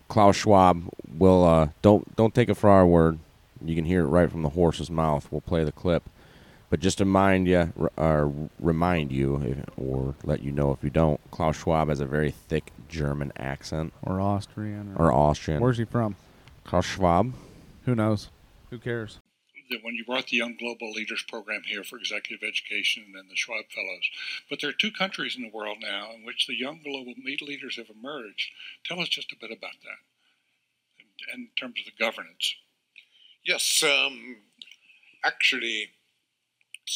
Klaus 0.08 0.36
Schwab 0.36 0.84
will 1.18 1.44
uh, 1.44 1.70
don't 1.82 2.16
don't 2.16 2.34
take 2.36 2.50
it 2.50 2.56
for 2.56 2.70
our 2.70 2.86
word. 2.86 3.20
You 3.64 3.76
can 3.76 3.86
hear 3.86 4.02
it 4.04 4.08
right 4.08 4.30
from 4.30 4.42
the 4.44 4.50
horse's 4.50 4.90
mouth. 4.90 5.28
We'll 5.32 5.42
play 5.42 5.64
the 5.64 5.72
clip, 5.72 6.04
but 6.70 6.80
just 6.82 6.98
to 7.00 7.06
mind 7.06 7.48
you, 7.48 7.72
r- 7.80 7.92
uh, 7.98 8.30
remind 8.60 9.12
you, 9.12 9.38
if- 9.42 9.78
or 9.78 10.16
let 10.24 10.42
you 10.44 10.52
know 10.52 10.72
if 10.72 10.84
you 10.84 10.90
don't. 10.90 11.20
Klaus 11.32 11.56
Schwab 11.58 11.88
has 11.90 12.00
a 12.02 12.06
very 12.06 12.32
thick 12.32 12.72
German 12.90 13.32
accent 13.38 13.94
or 14.02 14.20
Austrian 14.20 14.94
or 14.98 15.12
Austrian. 15.12 15.62
Where's 15.62 15.78
he 15.78 15.86
from? 15.86 16.16
Klaus 16.66 16.86
Schwab? 16.86 17.34
Who 17.86 17.96
knows? 17.96 18.30
Who 18.70 18.78
cares? 18.80 19.20
When 19.82 19.96
you 19.96 20.06
brought 20.06 20.28
the 20.28 20.38
Young 20.38 20.56
Global 20.58 20.92
Leaders 20.92 21.24
Program 21.28 21.62
here 21.66 21.84
for 21.84 21.98
executive 21.98 22.48
education 22.48 23.14
and 23.18 23.30
the 23.30 23.36
Schwab 23.36 23.66
Fellows. 23.74 24.10
But 24.50 24.62
there 24.62 24.70
are 24.70 24.74
two 24.74 24.92
countries 24.92 25.36
in 25.36 25.44
the 25.44 25.50
world 25.50 25.78
now 25.82 26.12
in 26.14 26.26
which 26.26 26.48
the 26.48 26.58
young 26.58 26.82
global 26.84 27.14
leaders 27.24 27.78
have 27.78 27.90
emerged. 27.90 28.52
Tell 28.86 29.00
us 29.00 29.10
just 29.10 29.32
a 29.32 29.38
bit 29.40 29.52
about 29.52 29.80
that 29.84 31.34
in, 31.34 31.42
in 31.42 31.48
terms 31.58 31.76
of 31.80 31.86
the 31.86 32.04
governance. 32.04 32.56
Yes, 33.44 33.84
um, 33.84 34.38
actually, 35.24 35.90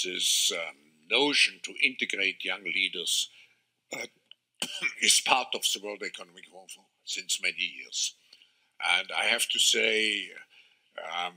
this 0.03 0.51
um, 0.53 0.75
notion 1.09 1.59
to 1.63 1.73
integrate 1.83 2.43
young 2.43 2.63
leaders 2.63 3.29
uh, 3.93 4.05
is 5.01 5.21
part 5.21 5.47
of 5.53 5.61
the 5.61 5.81
World 5.83 6.03
Economic 6.05 6.45
Forum 6.51 6.67
since 7.05 7.41
many 7.41 7.73
years. 7.77 8.15
And 8.99 9.09
I 9.17 9.25
have 9.25 9.47
to 9.49 9.59
say, 9.59 10.29
um, 10.97 11.33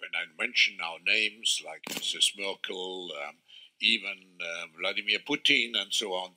when 0.00 0.10
I 0.14 0.42
mention 0.42 0.78
our 0.82 0.98
names 1.06 1.62
like 1.64 1.82
Mrs. 1.90 2.32
Merkel, 2.38 3.10
um, 3.26 3.36
even 3.80 4.38
uh, 4.40 4.66
Vladimir 4.78 5.18
Putin, 5.20 5.72
and 5.80 5.92
so 5.92 6.12
on, 6.12 6.30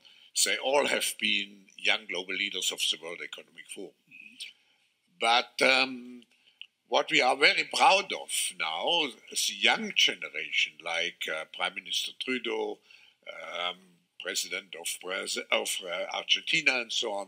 they 0.46 0.58
all 0.58 0.88
have 0.88 1.13
been 1.20 1.65
young 1.77 2.05
global 2.10 2.34
leaders 2.34 2.72
of 2.72 2.79
the 2.79 2.98
World 3.01 3.20
Economic 3.24 3.65
Forum. 3.74 3.91
But 5.20 5.62
um, 5.62 6.24
what 6.88 7.10
we 7.12 7.22
are 7.22 7.36
very 7.36 7.70
proud 7.74 8.12
of 8.13 8.29
now 8.60 9.05
is 9.32 9.48
the 9.48 9.55
young 9.55 9.93
generation, 9.96 10.74
like 10.84 11.27
uh, 11.32 11.46
Prime 11.55 11.75
Minister 11.75 12.12
Trudeau, 12.20 12.79
um, 13.32 13.77
President 14.22 14.75
of, 14.79 14.88
of 15.51 15.70
uh, 15.86 16.15
Argentina, 16.15 16.79
and 16.82 16.91
so 16.91 17.13
on, 17.13 17.27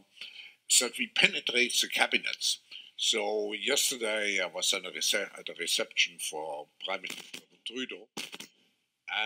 that 0.80 0.98
we 0.98 1.08
penetrate 1.08 1.77
the 1.80 1.88
cabinets. 1.88 2.60
So 2.98 3.54
yesterday 3.54 4.40
I 4.42 4.48
was 4.48 4.74
at 4.74 4.86
a, 4.86 4.90
rece- 4.90 5.38
at 5.38 5.50
a 5.50 5.54
reception 5.60 6.18
for 6.18 6.68
Prime 6.86 7.02
Minister 7.02 7.42
Trudeau, 7.66 8.08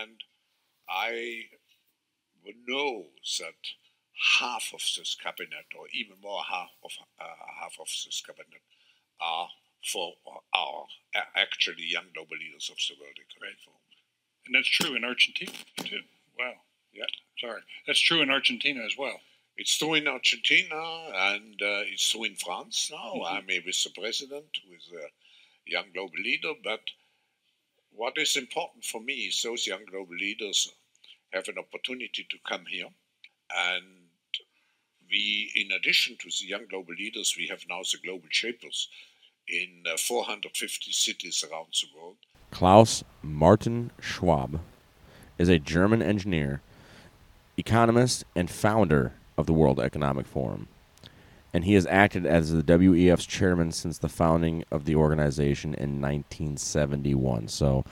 and 0.00 0.16
I 0.88 1.44
know 2.66 3.06
that 3.38 3.54
half 4.40 4.72
of 4.74 4.80
this 4.96 5.16
cabinet, 5.22 5.66
or 5.78 5.86
even 5.94 6.16
more 6.20 6.42
half 6.42 6.70
of 6.84 6.90
uh, 7.20 7.24
half 7.60 7.76
of 7.80 7.86
this 7.86 8.22
cabinet, 8.26 8.62
are 9.20 9.48
for 9.84 10.14
are 10.52 10.86
actually 11.36 11.84
young 11.84 12.06
global 12.12 12.36
leaders 12.36 12.70
of 12.70 12.76
the 12.76 13.00
World 13.00 13.16
Economic 13.16 13.58
Forum. 13.64 13.78
And 14.46 14.54
that's 14.54 14.68
true 14.68 14.96
in 14.96 15.04
Argentina, 15.04 15.52
too. 15.76 16.02
Wow. 16.38 16.54
Yeah. 16.92 17.04
Sorry. 17.38 17.60
That's 17.86 18.00
true 18.00 18.20
in 18.20 18.30
Argentina 18.30 18.82
as 18.84 18.96
well. 18.98 19.20
It's 19.60 19.76
true 19.76 19.92
in 19.92 20.08
Argentina 20.08 20.82
and 21.14 21.52
uh, 21.60 21.84
it's 21.84 22.08
true 22.08 22.24
in 22.24 22.34
France 22.34 22.90
now. 22.90 23.20
I'm 23.26 23.46
here 23.46 23.60
with 23.66 23.84
the 23.84 23.90
president, 23.90 24.46
with 24.66 24.80
a 24.98 25.08
young 25.70 25.84
global 25.92 26.18
leader. 26.18 26.54
But 26.64 26.80
what 27.94 28.16
is 28.16 28.36
important 28.36 28.86
for 28.86 29.02
me 29.02 29.28
is 29.28 29.42
those 29.42 29.66
young 29.66 29.84
global 29.84 30.14
leaders 30.18 30.72
have 31.34 31.46
an 31.48 31.58
opportunity 31.58 32.26
to 32.30 32.38
come 32.48 32.64
here. 32.70 32.86
And 33.54 33.84
we, 35.10 35.52
in 35.54 35.72
addition 35.72 36.16
to 36.20 36.30
the 36.30 36.46
young 36.48 36.64
global 36.70 36.94
leaders, 36.98 37.34
we 37.36 37.48
have 37.48 37.66
now 37.68 37.80
the 37.82 37.98
global 38.02 38.28
shapers 38.30 38.88
in 39.46 39.82
uh, 39.86 39.98
450 39.98 40.90
cities 40.90 41.44
around 41.44 41.74
the 41.74 41.88
world. 41.94 42.16
Klaus 42.50 43.04
Martin 43.20 43.90
Schwab 44.00 44.58
is 45.36 45.50
a 45.50 45.58
German 45.58 46.00
engineer, 46.00 46.62
economist, 47.58 48.24
and 48.34 48.50
founder 48.50 49.12
of 49.40 49.46
the 49.46 49.52
World 49.52 49.80
Economic 49.80 50.26
Forum. 50.26 50.68
And 51.52 51.64
he 51.64 51.74
has 51.74 51.86
acted 51.86 52.24
as 52.24 52.52
the 52.52 52.62
WEF's 52.62 53.26
chairman 53.26 53.72
since 53.72 53.98
the 53.98 54.08
founding 54.08 54.64
of 54.70 54.84
the 54.84 54.94
organization 54.94 55.74
in 55.74 56.00
1971. 56.00 57.48
So, 57.48 57.84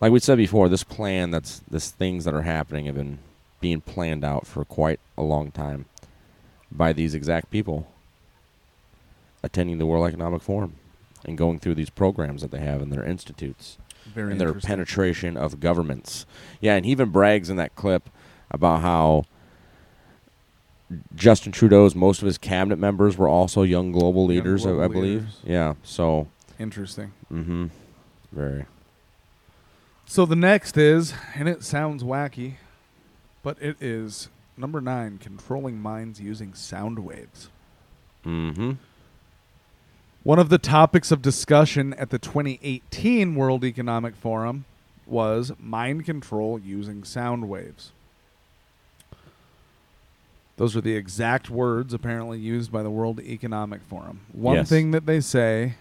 like 0.00 0.10
we 0.10 0.18
said 0.18 0.36
before, 0.38 0.68
this 0.68 0.82
plan 0.82 1.30
that's 1.30 1.62
this 1.70 1.92
things 1.92 2.24
that 2.24 2.34
are 2.34 2.42
happening 2.42 2.86
have 2.86 2.96
been 2.96 3.18
being 3.60 3.80
planned 3.80 4.24
out 4.24 4.46
for 4.48 4.64
quite 4.64 4.98
a 5.16 5.22
long 5.22 5.52
time 5.52 5.84
by 6.72 6.92
these 6.92 7.14
exact 7.14 7.50
people 7.50 7.86
attending 9.44 9.78
the 9.78 9.86
World 9.86 10.08
Economic 10.08 10.42
Forum 10.42 10.74
and 11.24 11.38
going 11.38 11.58
through 11.58 11.74
these 11.74 11.90
programs 11.90 12.42
that 12.42 12.50
they 12.50 12.58
have 12.58 12.82
in 12.82 12.90
their 12.90 13.04
institutes 13.04 13.78
Very 14.06 14.32
and 14.32 14.40
their 14.40 14.54
penetration 14.54 15.36
of 15.36 15.60
governments. 15.60 16.26
Yeah, 16.60 16.74
and 16.74 16.84
he 16.84 16.92
even 16.92 17.10
brags 17.10 17.48
in 17.48 17.56
that 17.56 17.76
clip 17.76 18.10
about 18.50 18.80
how 18.80 19.24
Justin 21.14 21.50
Trudeau's 21.52 21.94
most 21.94 22.20
of 22.22 22.26
his 22.26 22.38
cabinet 22.38 22.78
members 22.78 23.16
were 23.16 23.28
also 23.28 23.62
young 23.62 23.90
global 23.92 24.26
leaders, 24.26 24.64
I- 24.66 24.70
global 24.70 24.84
I 24.84 24.88
believe. 24.88 25.20
leaders. 25.20 25.40
Yeah, 25.44 25.74
so 25.82 26.28
Interesting. 26.58 27.12
mm-hmm. 27.32 27.66
Very. 28.32 28.66
So 30.06 30.26
the 30.26 30.36
next 30.36 30.76
is, 30.76 31.14
and 31.34 31.48
it 31.48 31.64
sounds 31.64 32.02
wacky, 32.02 32.54
but 33.42 33.56
it 33.60 33.76
is 33.80 34.28
number 34.56 34.80
nine: 34.80 35.18
controlling 35.18 35.80
minds 35.80 36.20
using 36.20 36.52
sound 36.54 36.98
waves. 36.98 37.48
Mm-hmm. 38.24 38.72
One 40.22 40.38
of 40.38 40.48
the 40.48 40.58
topics 40.58 41.10
of 41.10 41.20
discussion 41.22 41.92
at 41.94 42.10
the 42.10 42.18
2018 42.18 43.34
World 43.34 43.64
Economic 43.64 44.14
Forum 44.16 44.64
was 45.06 45.52
mind 45.58 46.04
control 46.06 46.58
using 46.58 47.04
sound 47.04 47.48
waves. 47.48 47.92
Those 50.56 50.76
are 50.76 50.80
the 50.80 50.94
exact 50.94 51.50
words 51.50 51.92
apparently 51.92 52.38
used 52.38 52.70
by 52.70 52.82
the 52.82 52.90
World 52.90 53.20
Economic 53.20 53.82
Forum. 53.82 54.20
One 54.32 54.56
Yes. 54.56 54.68
thing 54.68 54.92
that 54.92 55.06
they 55.06 55.20
say, 55.20 55.74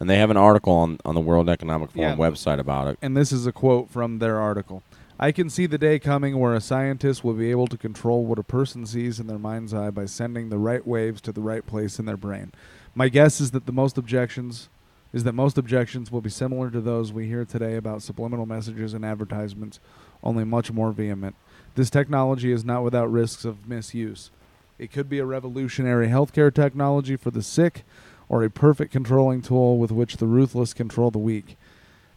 And 0.00 0.08
they 0.08 0.18
have 0.18 0.30
an 0.30 0.36
article 0.36 0.72
on, 0.74 0.98
on 1.04 1.14
the 1.16 1.20
World 1.20 1.48
Economic 1.48 1.90
Forum 1.90 2.10
Yeah. 2.10 2.16
website 2.30 2.58
about 2.60 2.86
it. 2.88 2.98
and 3.02 3.16
this 3.16 3.32
is 3.32 3.46
a 3.46 3.52
quote 3.52 3.90
from 3.90 4.18
their 4.20 4.38
article 4.38 4.82
I 5.20 5.32
can 5.32 5.50
see 5.50 5.66
the 5.66 5.78
day 5.78 5.98
coming 5.98 6.38
where 6.38 6.54
a 6.54 6.60
scientist 6.60 7.24
will 7.24 7.34
be 7.34 7.50
able 7.50 7.66
to 7.66 7.76
control 7.76 8.24
what 8.24 8.38
a 8.38 8.44
person 8.44 8.86
sees 8.86 9.18
in 9.18 9.26
their 9.26 9.38
mind's 9.38 9.74
eye 9.74 9.90
by 9.90 10.04
sending 10.06 10.48
the 10.48 10.58
right 10.58 10.86
waves 10.86 11.20
to 11.22 11.32
the 11.32 11.40
right 11.40 11.66
place 11.66 11.98
in 11.98 12.06
their 12.06 12.16
brain. 12.16 12.52
My 12.94 13.08
guess 13.08 13.40
is 13.40 13.50
that 13.50 13.66
the 13.66 13.72
most 13.72 13.98
objections 13.98 14.68
is 15.12 15.24
that 15.24 15.32
most 15.34 15.58
objections 15.58 16.12
will 16.12 16.20
be 16.20 16.30
similar 16.30 16.70
to 16.70 16.80
those 16.80 17.12
we 17.12 17.26
hear 17.26 17.44
today 17.44 17.74
about 17.74 18.02
subliminal 18.02 18.46
messages 18.46 18.94
and 18.94 19.04
advertisements, 19.04 19.80
only 20.22 20.44
much 20.44 20.70
more 20.70 20.92
vehement. 20.92 21.34
This 21.74 21.90
technology 21.90 22.52
is 22.52 22.64
not 22.64 22.82
without 22.82 23.10
risks 23.10 23.44
of 23.44 23.68
misuse. 23.68 24.30
It 24.78 24.92
could 24.92 25.08
be 25.08 25.18
a 25.18 25.24
revolutionary 25.24 26.08
healthcare 26.08 26.54
technology 26.54 27.16
for 27.16 27.30
the 27.30 27.42
sick 27.42 27.84
or 28.28 28.44
a 28.44 28.50
perfect 28.50 28.92
controlling 28.92 29.42
tool 29.42 29.78
with 29.78 29.90
which 29.90 30.18
the 30.18 30.26
ruthless 30.26 30.74
control 30.74 31.10
the 31.10 31.18
weak. 31.18 31.56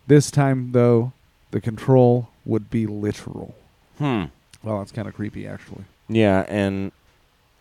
This 0.07 0.29
time, 0.29 0.71
though, 0.73 1.13
the 1.51 1.61
control 1.61 2.29
would 2.45 2.69
be 2.69 2.85
literal. 2.85 3.55
Hmm. 3.97 4.25
Well, 4.63 4.79
that's 4.79 4.91
kind 4.91 5.07
of 5.07 5.13
creepy, 5.13 5.47
actually. 5.47 5.85
Yeah, 6.07 6.45
and 6.47 6.91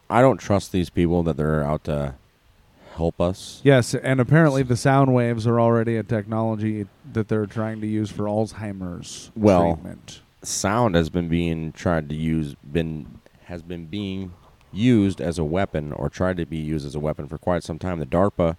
I 0.09 0.21
don't 0.21 0.39
trust 0.39 0.73
these 0.73 0.91
people 0.91 1.23
that 1.23 1.37
they're 1.37 1.65
out 1.65 1.85
to 1.85 2.15
help 2.97 3.21
us. 3.21 3.61
Yes, 3.63 3.95
and 3.95 4.21
apparently 4.21 4.63
the 4.63 4.77
sound 4.77 5.15
waves 5.15 5.47
are 5.47 5.61
already 5.61 5.97
a 5.97 6.03
technology 6.03 6.87
that 7.13 7.29
they're 7.29 7.47
trying 7.47 7.81
to 7.81 7.87
use 7.87 8.11
for 8.11 8.25
Alzheimer's 8.25 9.31
Well, 9.37 9.75
treatment. 9.75 10.21
Sound 10.43 10.95
has 10.95 11.11
been 11.11 11.29
being 11.29 11.73
tried 11.73 12.09
to 12.09 12.15
use 12.15 12.55
been 12.73 13.19
has 13.45 13.63
been 13.63 13.87
being 13.87 14.33
used 14.73 15.21
as 15.21 15.39
a 15.39 15.45
weapon 15.45 15.93
or 15.93 16.09
tried 16.09 16.37
to 16.37 16.47
be 16.47 16.57
used 16.57 16.87
as 16.87 16.95
a 16.95 17.01
weapon 17.01 17.27
for 17.27 17.37
quite 17.39 17.63
some 17.65 17.79
time. 17.79 17.99
The 17.99 18.07
DARPA 18.07 18.57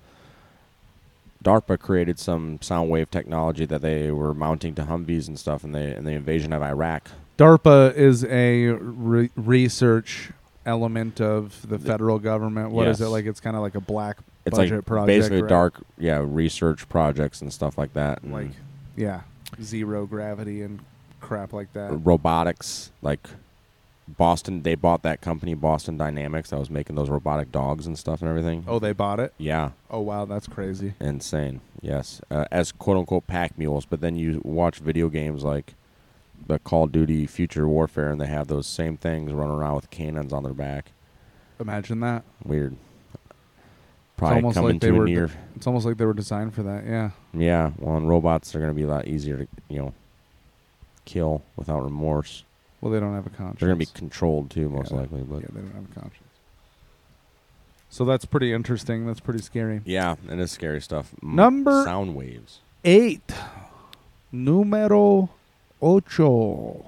DARPA 1.44 1.80
created 1.80 2.20
some 2.20 2.60
sound 2.62 2.90
wave 2.90 3.10
technology 3.10 3.66
that 3.66 3.82
they 3.82 4.12
were 4.12 4.34
mounting 4.34 4.76
to 4.76 4.84
Humvees 4.84 5.28
and 5.28 5.40
stuff 5.40 5.64
in 5.64 5.72
the 5.72 5.96
in 5.98 6.04
the 6.06 6.12
invasion 6.12 6.54
of 6.54 6.62
Iraq. 6.62 7.10
DARPA 7.38 7.96
is 7.96 8.24
a 8.26 8.68
re- 8.70 9.32
research 9.36 10.32
element 10.66 11.20
of 11.20 11.68
the 11.68 11.80
federal 11.80 12.20
government. 12.20 12.70
What 12.72 12.88
is 12.88 13.00
Yes. 13.00 13.08
it 13.08 13.10
like? 13.12 13.26
It's 13.26 13.40
kind 13.40 13.56
of 13.56 13.64
like 13.64 13.74
a 13.74 13.80
black 13.82 14.18
It's 14.46 14.56
budget 14.56 14.76
like 14.76 14.86
project. 14.86 15.08
basically 15.08 15.42
right? 15.42 15.50
dark, 15.50 15.82
yeah, 15.98 16.22
research 16.24 16.88
projects 16.88 17.42
and 17.42 17.52
stuff 17.52 17.78
like 17.80 17.94
that. 17.94 18.24
like 18.30 18.52
yeah, 18.96 19.22
zero 19.64 20.06
gravity 20.06 20.62
and 20.62 20.80
crap 21.32 21.54
like 21.54 21.72
that. 21.72 21.92
robotics, 22.04 22.92
like 23.02 23.26
Boston. 24.06 24.64
They 24.64 24.76
bought 24.76 25.02
that 25.04 25.22
company, 25.22 25.54
Boston 25.54 25.96
Dynamics, 25.98 26.50
that 26.50 26.60
was 26.60 26.70
making 26.70 26.98
those 26.98 27.10
robotic 27.10 27.54
dogs 27.54 27.88
and 27.88 27.98
stuff 27.98 28.22
and 28.22 28.30
everything. 28.30 28.66
Oh, 28.68 28.80
they 28.80 28.92
bought 28.92 29.22
it. 29.22 29.34
Yeah. 29.38 29.72
Oh 29.90 30.02
wow, 30.02 30.26
that's 30.26 30.48
crazy. 30.48 30.94
Insane. 31.00 31.62
Yes, 31.82 32.20
uh, 32.30 32.46
as 32.52 32.74
quote 32.74 32.98
unquote 32.98 33.28
pack 33.28 33.58
mules. 33.58 33.86
But 33.86 34.02
then 34.02 34.18
you 34.18 34.42
watch 34.44 34.80
video 34.80 35.08
games 35.08 35.44
like 35.46 35.74
the 36.46 36.60
Call 36.60 36.84
of 36.84 36.92
Duty 36.92 37.26
Future 37.28 37.66
Warfare, 37.66 38.12
and 38.12 38.20
they 38.20 38.28
have 38.28 38.48
those 38.48 38.68
same 38.68 38.98
things 38.98 39.32
running 39.32 39.56
around 39.56 39.76
with 39.76 39.90
cannons 39.90 40.34
on 40.34 40.44
their 40.44 40.54
back. 40.54 40.92
Imagine 41.62 42.02
that. 42.02 42.24
Weird. 42.44 42.74
It's 42.74 43.30
Probably 44.18 44.36
almost 44.36 44.56
coming 44.56 44.72
like 44.74 44.82
they 44.82 44.88
to 44.90 44.94
were. 44.98 45.06
a 45.06 45.08
near. 45.08 45.32
It's 45.56 45.66
almost 45.66 45.86
like 45.86 45.96
they 45.98 46.06
were 46.06 46.14
designed 46.14 46.54
for 46.54 46.64
that. 46.64 46.86
Yeah. 46.86 47.12
Yeah. 47.34 47.72
Well, 47.78 47.96
and 47.96 48.10
robots 48.10 48.52
they're 48.52 48.62
going 48.62 48.74
to 48.74 48.76
be 48.76 48.84
a 48.84 48.88
lot 48.88 49.08
easier 49.08 49.38
to 49.38 49.48
you 49.70 49.78
know 49.80 49.94
kill 51.06 51.44
without 51.56 51.84
remorse. 51.84 52.44
Well, 52.82 52.92
they 52.92 53.00
don't 53.00 53.14
have 53.14 53.28
a 53.28 53.30
conscience. 53.30 53.60
They're 53.60 53.70
going 53.70 53.80
to 53.80 53.86
be 53.94 53.98
controlled 54.00 54.50
too, 54.50 54.68
most 54.70 54.92
Yeah. 54.92 54.98
likely. 54.98 55.22
But 55.22 55.42
Yeah, 55.42 55.48
they 55.54 55.62
don't 55.62 55.74
have 55.76 55.92
a 55.92 56.00
conscience. 56.00 56.28
So 57.90 58.06
that's 58.06 58.26
pretty 58.26 58.54
interesting. 58.54 59.06
That's 59.06 59.20
pretty 59.20 59.42
scary. 59.42 59.82
Yeah, 59.86 60.16
and 60.30 60.40
it 60.40 60.44
is 60.44 60.52
scary 60.52 60.82
stuff. 60.82 61.14
Number 61.22 61.84
sound 61.84 62.16
waves. 62.16 62.60
Eight. 62.86 63.32
Numero 64.32 65.30
ocho. 65.82 66.86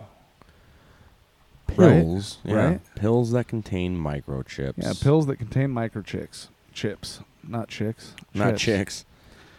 Pills, 1.68 2.38
Right? 2.44 2.52
yeah. 2.54 2.66
Right? 2.68 2.82
Pills 2.96 3.32
that 3.32 3.48
contain 3.48 3.98
microchips. 3.98 4.74
Yeah, 4.78 4.94
pills 5.02 5.26
that 5.28 5.38
contain 5.38 5.70
microchips. 5.70 6.48
Chips. 6.74 7.20
Not 7.46 7.68
chicks. 7.68 8.14
not 8.34 8.52
Chips. 8.52 8.62
chicks. 8.62 9.06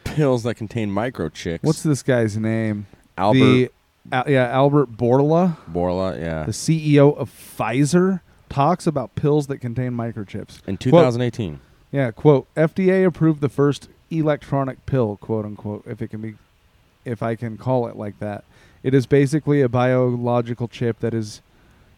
Pills 0.05 0.43
that 0.45 0.55
contain 0.55 0.91
microchips. 0.91 1.61
What's 1.63 1.83
this 1.83 2.03
guy's 2.03 2.37
name? 2.37 2.87
Albert 3.19 3.39
The, 3.39 3.71
Al- 4.13 4.29
yeah, 4.31 4.49
Albert 4.49 4.93
Bourla, 4.97 5.57
Bourla? 5.71 6.19
Yeah, 6.19 6.45
the 6.45 6.53
CEO 6.53 7.17
of 7.17 7.31
Pfizer, 7.31 8.21
talks 8.49 8.87
about 8.87 9.15
pills 9.15 9.47
that 9.49 9.59
contain 9.59 9.93
microchips. 9.93 10.59
in 10.67 10.77
Quote- 10.77 10.81
2018. 10.81 11.61
Yeah, 11.91 12.11
quote, 12.11 12.47
FDA 12.57 13.05
approved 13.07 13.41
the 13.41 13.49
first 13.49 13.89
electronic 14.11 14.85
pill, 14.87 15.17
quote 15.17 15.45
unquote, 15.45 15.85
if 15.87 16.03
it 16.03 16.09
can 16.09 16.21
be 16.21 16.35
if 17.05 17.23
I 17.23 17.35
can 17.37 17.57
call 17.59 17.87
it 17.87 17.97
like 17.97 18.19
that. 18.21 18.45
It 18.83 18.95
is 18.95 19.07
basically 19.07 19.61
a 19.61 19.69
biological 19.69 20.69
chip 20.69 21.01
that 21.01 21.13
is 21.15 21.41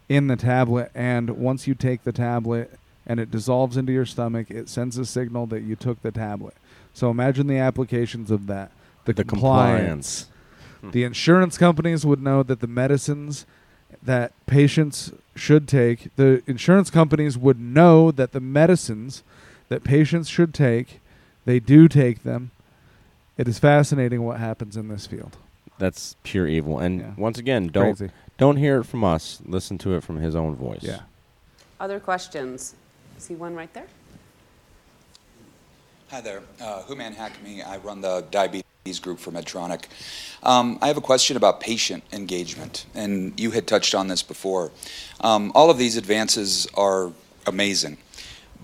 in 0.09 0.27
the 0.27 0.35
tablet 0.35 0.91
and 0.93 1.31
once 1.31 1.65
you 1.67 1.73
take 1.75 2.03
the 2.03 2.11
tablet 2.11 2.77
and 3.05 3.19
it 3.19 3.31
dissolves 3.31 3.77
into 3.77 3.91
your 3.93 4.05
stomach, 4.05 4.51
it 4.51 4.67
sends 4.69 4.97
a 4.97 5.05
signal 5.05 5.45
that 5.47 5.61
you 5.61 5.75
took 5.75 6.01
the 6.01 6.11
tablet. 6.11 6.53
So 6.93 7.09
imagine 7.09 7.47
the 7.47 7.57
applications 7.57 8.29
of 8.31 8.47
that. 8.47 8.71
The, 9.05 9.13
The 9.13 9.23
compliance. 9.23 10.27
Compliance. 10.77 10.93
The 10.93 11.03
insurance 11.03 11.57
companies 11.57 12.05
would 12.05 12.21
know 12.21 12.43
that 12.43 12.59
the 12.59 12.67
medicines 12.67 13.45
that 14.03 14.31
patients 14.45 15.11
should 15.35 15.67
take, 15.67 16.15
the 16.15 16.41
insurance 16.47 16.89
companies 16.89 17.37
would 17.37 17.59
know 17.59 18.11
that 18.11 18.31
the 18.31 18.39
medicines 18.39 19.23
that 19.69 19.83
patients 19.83 20.29
should 20.29 20.53
take, 20.53 20.99
they 21.45 21.59
do 21.59 21.87
take 21.87 22.23
them. 22.23 22.51
It 23.37 23.47
is 23.47 23.59
fascinating 23.59 24.23
what 24.23 24.39
happens 24.39 24.77
in 24.77 24.87
this 24.87 25.05
field. 25.07 25.37
That's 25.77 26.15
pure 26.23 26.47
evil. 26.47 26.79
And 26.79 26.99
Yeah. 26.99 27.11
once 27.17 27.37
again, 27.37 27.67
don't 27.67 27.95
Crazy. 27.97 28.11
don't 28.37 28.57
hear 28.57 28.79
it 28.79 28.85
from 28.85 29.03
us. 29.03 29.41
Listen 29.45 29.77
to 29.79 29.93
it 29.95 30.03
from 30.03 30.17
his 30.17 30.35
own 30.35 30.55
voice. 30.55 30.79
Yeah. 30.81 31.01
Other 31.79 31.99
questions? 31.99 32.73
See 33.19 33.35
one 33.35 33.55
right 33.55 33.71
there? 33.73 33.87
Hi 36.09 36.21
there, 36.21 36.41
uh, 36.61 36.83
Human 36.83 37.13
Hackme. 37.13 37.67
I 37.67 37.77
run 37.77 38.01
the 38.01 38.25
diabetes 38.31 38.63
group 38.95 39.19
for 39.19 39.31
Medtronic. 39.31 39.85
Um, 40.43 40.79
I 40.81 40.87
have 40.87 40.97
a 40.97 41.01
question 41.01 41.35
about 41.35 41.59
patient 41.59 42.03
engagement, 42.11 42.85
and 42.95 43.37
you 43.39 43.51
had 43.51 43.67
touched 43.67 43.93
on 43.93 44.07
this 44.07 44.23
before. 44.23 44.71
Um, 45.21 45.51
all 45.53 45.69
of 45.69 45.77
these 45.77 45.97
advances 45.97 46.67
are 46.75 47.11
amazing, 47.45 47.97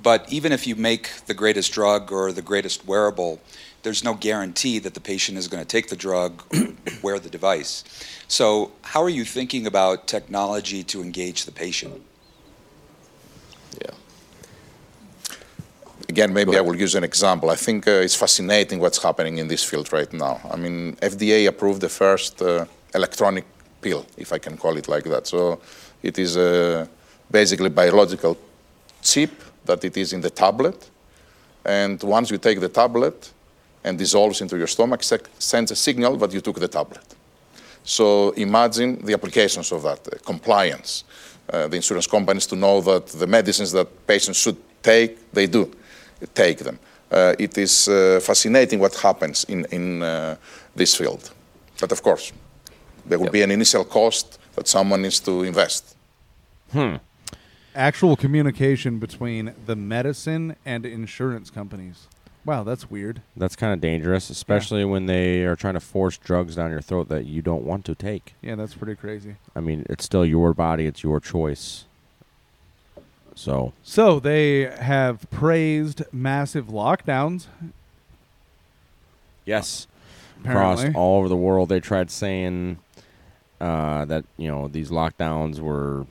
but 0.01 0.31
even 0.31 0.51
if 0.51 0.65
you 0.65 0.75
make 0.75 1.09
the 1.25 1.33
greatest 1.33 1.73
drug 1.73 2.11
or 2.11 2.31
the 2.31 2.41
greatest 2.41 2.87
wearable, 2.87 3.41
there's 3.83 4.03
no 4.03 4.13
guarantee 4.13 4.79
that 4.79 4.93
the 4.93 5.01
patient 5.01 5.37
is 5.37 5.47
going 5.47 5.61
to 5.61 5.67
take 5.67 5.89
the 5.89 5.95
drug, 5.95 6.41
wear 7.01 7.19
the 7.19 7.29
device. 7.29 7.83
So, 8.27 8.71
how 8.81 9.03
are 9.03 9.09
you 9.09 9.25
thinking 9.25 9.67
about 9.67 10.07
technology 10.07 10.83
to 10.85 11.01
engage 11.01 11.45
the 11.45 11.51
patient? 11.51 12.01
Again, 16.13 16.31
maybe 16.31 16.55
I 16.55 16.61
will 16.61 16.75
use 16.75 16.93
an 16.93 17.03
example. 17.03 17.49
I 17.49 17.55
think 17.55 17.87
uh, 17.87 18.05
it's 18.05 18.13
fascinating 18.15 18.79
what's 18.79 19.01
happening 19.01 19.39
in 19.39 19.47
this 19.47 19.63
field 19.63 19.91
right 19.91 20.13
now. 20.13 20.39
I 20.53 20.57
mean, 20.57 20.95
FDA 21.01 21.47
approved 21.47 21.81
the 21.81 21.89
first 21.89 22.39
uh, 22.39 22.65
electronic 22.93 23.45
pill, 23.81 24.05
if 24.15 24.31
I 24.31 24.37
can 24.37 24.55
call 24.55 24.77
it 24.77 24.87
like 24.87 25.05
that. 25.05 25.25
So 25.25 25.59
it 26.03 26.19
is 26.19 26.37
uh, 26.37 26.85
basically 27.31 27.69
biological 27.69 28.37
chip 29.01 29.31
that 29.65 29.83
it 29.83 29.97
is 29.97 30.13
in 30.13 30.21
the 30.21 30.29
tablet. 30.29 30.87
And 31.65 32.03
once 32.03 32.29
you 32.29 32.37
take 32.37 32.59
the 32.59 32.69
tablet 32.69 33.33
and 33.83 33.97
dissolves 33.97 34.39
into 34.41 34.55
your 34.55 34.67
stomach, 34.67 35.01
sec- 35.01 35.31
sends 35.39 35.71
a 35.71 35.75
signal 35.75 36.15
that 36.17 36.31
you 36.31 36.41
took 36.41 36.59
the 36.59 36.67
tablet. 36.67 37.07
So 37.83 38.29
imagine 38.37 39.03
the 39.03 39.13
applications 39.13 39.71
of 39.71 39.81
that, 39.81 40.07
uh, 40.07 40.11
compliance. 40.23 41.05
Uh, 41.49 41.67
the 41.69 41.75
insurance 41.75 42.05
companies 42.05 42.45
to 42.45 42.55
know 42.55 42.81
that 42.81 43.07
the 43.07 43.25
medicines 43.25 43.71
that 43.71 43.87
patients 44.05 44.37
should 44.37 44.57
take, 44.83 45.17
they 45.31 45.47
do 45.47 45.71
take 46.33 46.59
them. 46.59 46.79
Uh, 47.11 47.35
it 47.37 47.57
is 47.57 47.87
uh, 47.87 48.19
fascinating 48.21 48.79
what 48.79 48.95
happens 48.95 49.43
in, 49.45 49.65
in 49.65 50.01
uh, 50.01 50.35
this 50.75 50.95
field. 50.95 51.31
But 51.79 51.91
of 51.91 52.01
course, 52.01 52.31
there 53.05 53.19
will 53.19 53.29
be 53.29 53.41
an 53.41 53.51
initial 53.51 53.83
cost 53.83 54.39
that 54.55 54.67
someone 54.67 55.01
needs 55.01 55.19
to 55.21 55.43
invest. 55.43 55.95
Hmm. 56.71 56.95
Actual 57.75 58.15
communication 58.15 58.99
between 58.99 59.53
the 59.65 59.75
medicine 59.75 60.55
and 60.65 60.85
insurance 60.85 61.49
companies. 61.49 62.07
Wow, 62.45 62.63
that's 62.63 62.89
weird. 62.89 63.21
That's 63.37 63.55
kind 63.55 63.73
of 63.73 63.79
dangerous, 63.79 64.29
especially 64.29 64.83
when 64.83 65.05
they 65.05 65.43
are 65.45 65.55
trying 65.55 65.75
to 65.75 65.79
force 65.79 66.17
drugs 66.17 66.55
down 66.55 66.71
your 66.71 66.81
throat 66.81 67.07
that 67.09 67.25
you 67.25 67.41
don't 67.41 67.63
want 67.63 67.85
to 67.85 67.95
take. 67.95 68.35
Yeah, 68.41 68.55
that's 68.55 68.73
pretty 68.73 68.95
crazy. 68.95 69.37
I 69.55 69.61
mean, 69.61 69.85
it's 69.89 70.03
still 70.03 70.25
your 70.25 70.53
body, 70.53 70.85
it's 70.85 71.03
your 71.03 71.19
choice. 71.21 71.85
So, 73.35 73.73
So 73.83 74.19
they 74.19 74.61
have 74.61 75.29
praised 75.31 76.03
massive 76.11 76.67
lockdowns. 76.67 77.47
yes, 79.45 79.87
across 80.45 80.83
all 80.93 81.19
over 81.19 81.29
the 81.29 81.35
world, 81.37 81.69
they 81.69 81.79
tried 81.79 82.11
saying 82.11 82.77
uh, 83.59 84.05
that 84.05 84.25
you 84.37 84.47
know 84.47 84.67
these 84.67 84.89
lockdowns 84.89 85.59
were 85.59 86.05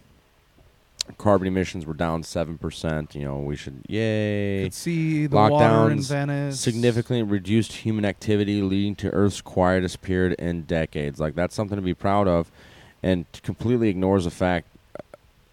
carbon 1.18 1.46
emissions 1.48 1.85
were 1.85 1.94
down 1.94 2.22
seven 2.22 2.58
percent. 2.58 3.14
You 3.14 3.24
know, 3.24 3.38
we 3.38 3.56
should 3.56 3.82
yay. 3.88 4.64
Could 4.64 4.74
see 4.74 5.26
the 5.26 5.37
water 5.37 5.90
in 5.90 6.00
Venice. 6.00 6.58
significantly 6.61 7.22
reduced 7.22 7.72
human 7.72 8.04
activity, 8.04 8.62
leading 8.62 8.94
to 8.96 9.11
Earth's 9.11 9.40
quietest 9.40 10.02
period 10.02 10.35
in 10.38 10.62
decades. 10.62 11.20
Like 11.20 11.35
that's 11.35 11.54
something 11.54 11.76
to 11.76 11.82
be 11.82 11.94
proud 11.94 12.26
of, 12.28 12.50
and 13.02 13.26
completely 13.42 13.88
ignores 13.88 14.24
the 14.24 14.30
fact 14.30 14.66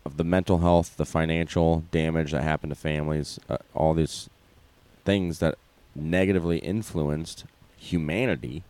of 0.10 0.18
the 0.18 0.24
mental 0.24 0.58
health, 0.60 0.98
the 0.98 1.06
financial 1.06 1.84
damage 1.92 2.32
that 2.32 2.42
happened 2.44 2.72
to 2.72 2.76
families, 2.76 3.40
uh, 3.48 3.58
all 3.76 3.94
these 3.94 4.28
things 5.06 5.38
that 5.40 5.56
negatively 5.96 6.58
influenced 6.60 7.46
humanity. 7.78 8.64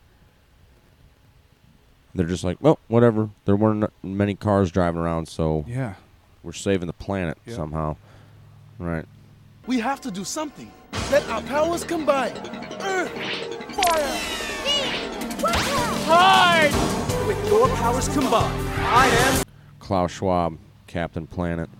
They're 2.14 2.26
just 2.26 2.44
like, 2.44 2.58
well, 2.60 2.78
whatever. 2.88 3.30
There 3.46 3.56
weren't 3.56 3.90
many 4.02 4.34
cars 4.34 4.70
driving 4.70 5.00
around, 5.00 5.28
so 5.28 5.64
Yeah. 5.66 5.94
we're 6.42 6.52
saving 6.52 6.88
the 6.88 6.92
planet 6.92 7.38
Yep. 7.46 7.56
somehow. 7.56 7.96
Right. 8.78 9.06
We 9.66 9.80
have 9.80 10.00
to 10.02 10.10
do 10.10 10.24
something. 10.24 10.70
Let 11.10 11.26
our 11.30 11.40
powers 11.42 11.84
combine. 11.84 12.32
Earth, 12.82 13.10
fire, 13.74 14.20
Hide! 16.06 17.26
With 17.26 17.46
your 17.48 17.68
powers 17.68 18.08
combined, 18.08 18.68
I 18.80 19.06
am. 19.06 19.44
Klaus 19.78 20.10
Schwab, 20.10 20.58
Captain 20.90 21.24
Planet. 21.24 21.70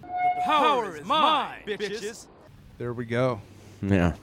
The 0.00 0.08
Power 0.42 0.96
is 0.96 1.04
mine, 1.04 1.60
bitches. 1.66 2.26
There 2.78 2.94
we 2.94 3.04
go. 3.04 3.42
Yeah. 3.82 4.14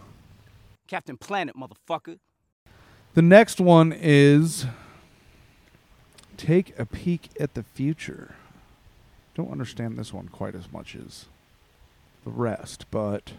Captain 0.88 1.16
Planet, 1.16 1.56
motherfucker. 1.56 2.18
The 3.14 3.22
next 3.22 3.62
one 3.62 3.94
is 3.96 4.66
take 6.38 6.78
a 6.80 6.88
peek 6.88 7.30
at 7.40 7.54
the 7.54 7.62
future. 7.62 8.34
Don't 9.36 9.52
understand 9.52 9.96
this 9.96 10.12
one 10.12 10.28
quite 10.30 10.56
as 10.56 10.72
much 10.72 10.96
as 10.96 11.26
the 12.24 12.32
rest, 12.32 12.86
but 12.90 13.34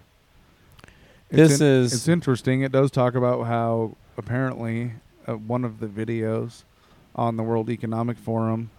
it's 1.30 1.58
This 1.58 1.60
is- 1.60 1.92
it's 1.94 2.06
interesting. 2.08 2.60
It 2.60 2.70
does 2.70 2.92
talk 2.92 3.16
about 3.16 3.46
how 3.46 3.96
apparently 4.16 4.92
uh, 5.26 5.32
one 5.34 5.64
of 5.64 5.80
the 5.80 5.88
videos 5.88 6.62
on 7.16 7.36
the 7.36 7.42
World 7.42 7.70
Economic 7.70 8.16
Forum 8.18 8.70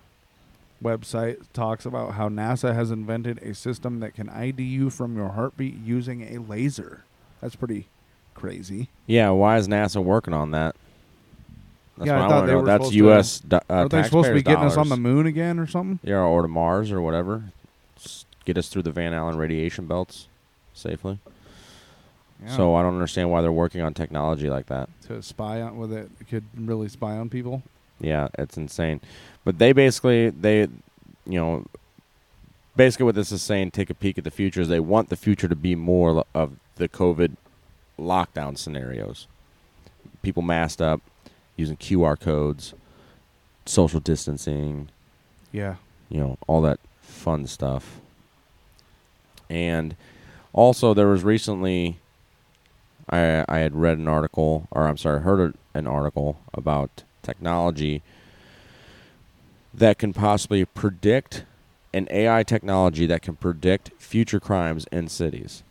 website 0.84 1.38
talks 1.54 1.86
about 1.86 2.14
how 2.14 2.30
NASA 2.30 2.74
has 2.74 2.92
invented 2.92 3.40
a 3.40 3.54
system 3.54 4.00
that 4.00 4.14
can 4.14 4.30
ID 4.30 4.64
you 4.64 4.90
from 4.90 5.16
your 5.16 5.30
heartbeat 5.30 5.76
using 5.84 6.36
a 6.36 6.40
laser. 6.40 7.04
That's 7.42 7.56
pretty 7.56 7.88
crazy. 8.34 8.90
Yeah, 9.06 9.30
why 9.32 9.58
is 9.58 9.68
NASA 9.68 10.04
working 10.04 10.34
on 10.34 10.52
that? 10.52 10.76
That's 11.98 12.08
Yeah, 12.08 12.18
I 12.18 12.20
what 12.20 12.26
I, 12.26 12.30
thought 12.30 12.36
want 12.36 12.46
they 12.46 12.52
to 12.52 12.54
know. 12.54 12.60
were 12.62 12.66
That's 12.66 12.78
supposed 12.84 12.92
to- 12.92 12.98
U.S. 12.98 13.40
do- 13.40 13.56
uh, 13.56 13.62
Aren't 13.70 13.92
they 13.92 14.04
supposed 14.04 14.28
to 14.28 14.34
be 14.36 14.44
getting 14.44 14.64
us 14.66 14.78
on 14.78 14.90
the 14.90 14.98
moon 14.98 15.26
again 15.26 15.58
or 15.60 15.66
something? 15.68 16.00
Yeah, 16.04 16.20
or 16.20 16.44
to 16.44 16.48
Mars 16.48 16.92
or 16.92 17.02
whatever. 17.02 17.46
Get 18.46 18.58
us 18.58 18.70
through 18.70 18.84
the 18.84 18.92
Van 18.92 19.14
Allen 19.14 19.38
radiation 19.38 19.88
belts 19.88 20.28
safely. 20.74 21.20
Yeah. 22.46 22.56
So 22.56 22.76
I 22.76 22.84
don't 22.84 22.94
understand 22.94 23.32
why 23.32 23.42
they're 23.42 23.52
working 23.52 23.82
on 23.82 23.94
technology 23.96 24.48
like 24.50 24.68
that. 24.68 24.90
to 25.08 25.24
spy 25.24 25.60
on 25.62 25.78
with 25.78 25.92
it, 25.92 26.12
it 26.22 26.28
could 26.30 26.44
really 26.56 26.88
spy 26.88 27.18
on 27.18 27.30
people. 27.30 27.64
Yeah, 28.00 28.28
it's 28.38 28.58
insane. 28.58 29.02
But 29.44 29.58
they 29.60 29.72
basically 29.74 30.30
they 30.30 30.62
you 30.62 31.40
know 31.40 31.66
basically 32.76 33.06
what 33.06 33.16
this 33.16 33.32
is 33.32 33.42
saying 33.42 33.72
take 33.72 33.90
a 33.90 33.94
peek 33.96 34.18
at 34.18 34.24
the 34.24 34.32
future 34.32 34.62
is 34.62 34.68
they 34.68 34.80
want 34.80 35.10
the 35.10 35.16
future 35.16 35.48
to 35.48 35.56
be 35.56 35.74
more 35.76 36.24
of 36.34 36.58
the 36.76 36.88
COVID 36.88 37.36
lockdown 38.00 38.58
scenarios. 38.58 39.28
People 40.22 40.44
masked 40.44 40.82
up 40.82 41.02
using 41.56 41.76
QR 41.78 42.20
codes, 42.20 42.74
social 43.66 44.00
distancing, 44.00 44.90
Yeah. 45.52 45.76
you 46.10 46.20
know, 46.20 46.38
all 46.48 46.62
that 46.62 46.80
fun 47.02 47.48
stuff. 47.48 48.00
And 49.50 49.96
also 50.54 50.94
there 50.94 51.08
was 51.08 51.24
recently 51.24 51.98
I 53.10 53.44
I 53.48 53.60
had 53.60 53.74
read 53.76 53.98
an 53.98 54.08
article 54.08 54.68
or 54.72 54.88
I'm 54.88 54.98
sorry, 54.98 55.22
heard 55.22 55.56
an 55.74 55.88
article 55.88 56.40
about 56.54 57.04
technology 57.32 58.02
that 59.74 59.98
can 60.00 60.14
possibly 60.14 60.64
predict 60.66 61.44
an 61.94 62.08
AI 62.10 62.44
technology 62.44 63.06
that 63.06 63.22
can 63.22 63.36
predict 63.36 63.92
future 64.00 64.40
crimes 64.40 64.86
in 64.92 65.08
cities. 65.08 65.64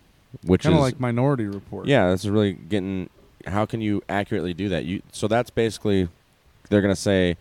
Which 0.44 0.62
Kind 0.64 0.74
is 0.74 0.78
of 0.78 0.84
like 0.84 1.00
Minority 1.00 1.46
Report. 1.46 1.86
yeah, 1.86 2.10
this 2.10 2.24
is 2.24 2.30
really 2.30 2.52
getting. 2.52 3.08
How 3.46 3.64
can 3.64 3.80
you 3.80 4.02
accurately 4.08 4.52
do 4.52 4.68
that? 4.68 4.84
You 4.84 5.00
so 5.12 5.28
that's 5.28 5.50
basically 5.50 6.08
they're 6.68 6.82
gonna 6.82 6.94
say 6.94 7.36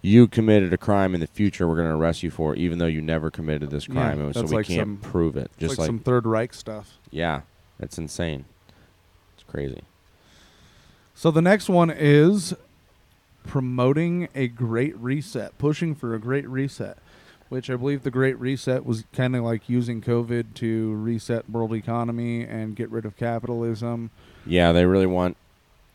you 0.00 0.28
committed 0.28 0.72
a 0.72 0.78
crime 0.78 1.12
in 1.14 1.20
the 1.20 1.26
future. 1.26 1.66
We're 1.66 1.76
gonna 1.76 1.96
arrest 1.96 2.22
you 2.22 2.30
for, 2.30 2.54
it, 2.54 2.60
even 2.60 2.78
though 2.78 2.86
you 2.86 3.00
never 3.02 3.30
committed 3.32 3.70
this 3.70 3.88
Yeah, 3.88 3.94
crime, 3.94 4.20
and 4.20 4.34
so 4.34 4.42
we 4.42 4.48
like 4.56 4.66
can't 4.66 4.80
some- 4.80 4.96
prove 4.98 5.36
it. 5.36 5.50
Just 5.58 5.76
like 5.78 5.86
some 5.86 5.98
Third 5.98 6.24
Reich 6.24 6.54
stuff. 6.54 6.98
Yeah, 7.10 7.40
it's 7.80 7.98
insane. 7.98 8.44
It's 9.34 9.44
crazy. 9.50 9.82
So 11.16 11.32
the 11.32 11.42
next 11.42 11.68
one 11.68 11.90
is 11.90 12.54
promoting 13.44 14.28
a 14.34 14.48
great 14.48 14.96
reset, 14.98 15.56
pushing 15.58 15.94
for 15.94 16.14
a 16.14 16.18
great 16.18 16.48
reset, 16.48 16.98
which 17.48 17.70
I 17.70 17.76
believe 17.76 18.02
the 18.02 18.10
great 18.10 18.38
reset 18.38 18.84
was 18.84 19.04
kind 19.12 19.34
of 19.34 19.42
like 19.42 19.68
using 19.68 20.02
COVID 20.02 20.54
to 20.54 20.94
reset 20.94 21.48
world 21.48 21.72
economy 21.72 22.42
and 22.42 22.76
get 22.76 22.90
rid 22.90 23.06
of 23.06 23.16
capitalism. 23.16 24.10
Yeah, 24.44 24.72
they 24.72 24.84
really 24.84 25.06
want 25.06 25.36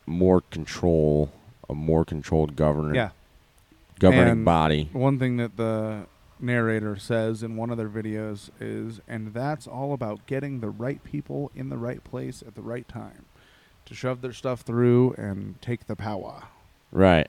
more 0.06 0.40
control, 0.40 1.32
a 1.68 1.74
more 1.74 2.04
controlled 2.04 2.56
governor. 2.56 2.94
Yeah. 2.94 3.10
governing 3.98 4.28
And 4.28 4.44
body. 4.44 4.88
One 4.92 5.18
thing 5.18 5.36
that 5.36 5.56
the 5.56 6.06
narrator 6.40 6.96
says 6.96 7.42
in 7.42 7.56
one 7.56 7.70
of 7.70 7.76
their 7.78 7.88
videos 7.88 8.50
is, 8.60 9.00
and 9.08 9.32
that's 9.32 9.66
all 9.66 9.92
about 9.92 10.26
getting 10.26 10.60
the 10.60 10.70
right 10.70 11.02
people 11.04 11.50
in 11.54 11.68
the 11.68 11.78
right 11.78 12.02
place 12.02 12.42
at 12.46 12.54
the 12.54 12.62
right 12.62 12.86
time 12.88 13.26
to 13.86 13.94
shove 13.94 14.20
their 14.20 14.32
stuff 14.32 14.62
through 14.62 15.12
and 15.12 15.60
take 15.62 15.86
the 15.86 15.96
power. 15.96 16.44
Right. 16.94 17.26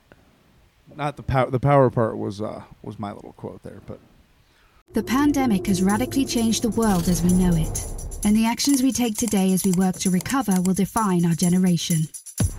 Not 0.94 1.16
the 1.16 1.24
power. 1.24 1.50
The 1.50 1.60
power 1.60 1.90
part 1.90 2.16
was 2.16 2.40
uh, 2.40 2.62
was 2.82 2.98
my 2.98 3.12
little 3.12 3.32
quote 3.32 3.62
there, 3.64 3.82
but 3.86 3.98
The 4.94 5.02
pandemic 5.02 5.66
has 5.66 5.82
radically 5.82 6.24
changed 6.24 6.62
the 6.62 6.70
world 6.70 7.08
as 7.08 7.20
we 7.22 7.32
know 7.32 7.52
it, 7.54 7.84
and 8.24 8.34
the 8.36 8.46
actions 8.46 8.80
we 8.82 8.92
take 8.92 9.16
today 9.16 9.52
as 9.52 9.64
we 9.64 9.72
work 9.72 9.96
to 9.96 10.10
recover 10.10 10.60
will 10.62 10.72
define 10.74 11.26
our 11.26 11.34
generation. 11.34 12.08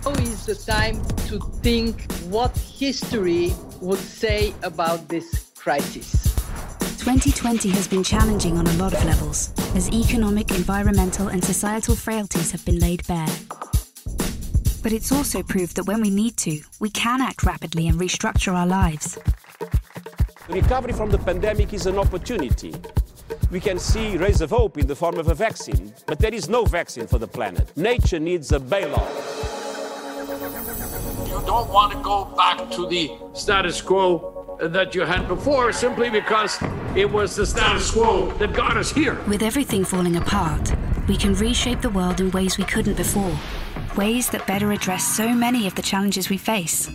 Now 0.04 0.12
is 0.12 0.44
the 0.44 0.54
time 0.54 1.02
to 1.28 1.40
think 1.62 2.12
what 2.28 2.56
history 2.56 3.54
would 3.80 3.98
say 3.98 4.54
about 4.62 5.08
this 5.08 5.50
crisis. 5.56 6.12
2020 6.98 7.70
has 7.70 7.88
been 7.88 8.04
challenging 8.04 8.58
on 8.58 8.66
a 8.66 8.72
lot 8.74 8.92
of 8.92 9.02
levels, 9.04 9.50
as 9.74 9.88
economic, 9.90 10.50
environmental, 10.50 11.28
and 11.28 11.42
societal 11.42 11.96
frailties 11.96 12.50
have 12.50 12.64
been 12.66 12.78
laid 12.78 13.06
bare. 13.06 13.26
But 14.88 14.94
it's 14.94 15.12
also 15.12 15.42
proved 15.42 15.76
that 15.76 15.84
when 15.84 16.00
we 16.00 16.08
need 16.08 16.38
to, 16.38 16.62
we 16.80 16.88
can 16.88 17.20
act 17.20 17.42
rapidly 17.42 17.88
and 17.88 18.00
restructure 18.00 18.54
our 18.54 18.66
lives. 18.66 19.18
Recovery 20.48 20.94
from 20.94 21.10
the 21.10 21.18
pandemic 21.18 21.74
is 21.74 21.84
an 21.84 21.98
opportunity. 21.98 22.74
We 23.50 23.60
can 23.60 23.78
see 23.78 24.16
rays 24.16 24.40
of 24.40 24.48
hope 24.48 24.78
in 24.78 24.86
the 24.86 24.96
form 24.96 25.18
of 25.18 25.28
a 25.28 25.34
vaccine, 25.34 25.92
but 26.06 26.18
there 26.18 26.32
is 26.32 26.48
no 26.48 26.64
vaccine 26.64 27.06
for 27.06 27.18
the 27.18 27.28
planet. 27.28 27.70
Nature 27.76 28.18
needs 28.18 28.50
a 28.52 28.58
bailout. 28.58 29.12
You 31.26 31.42
don't 31.44 31.68
want 31.70 31.92
to 31.92 31.98
go 32.02 32.24
back 32.34 32.70
to 32.70 32.88
the 32.88 33.10
status 33.34 33.82
quo 33.82 34.56
that 34.62 34.94
you 34.94 35.02
had 35.02 35.28
before 35.28 35.70
simply 35.70 36.08
because 36.08 36.56
it 36.96 37.12
was 37.12 37.36
the 37.36 37.44
status 37.44 37.90
quo 37.90 38.32
that 38.38 38.54
got 38.54 38.78
us 38.78 38.90
here. 38.90 39.18
With 39.28 39.42
everything 39.42 39.84
falling 39.84 40.16
apart, 40.16 40.72
we 41.06 41.18
can 41.18 41.34
reshape 41.34 41.82
the 41.82 41.90
world 41.90 42.22
in 42.22 42.30
ways 42.30 42.56
we 42.56 42.64
couldn't 42.64 42.96
before. 42.96 43.36
Ways 43.96 44.30
that 44.30 44.46
better 44.46 44.72
address 44.72 45.16
so 45.16 45.34
many 45.34 45.66
of 45.66 45.74
the 45.74 45.82
challenges 45.82 46.30
we 46.30 46.36
face. 46.36 46.88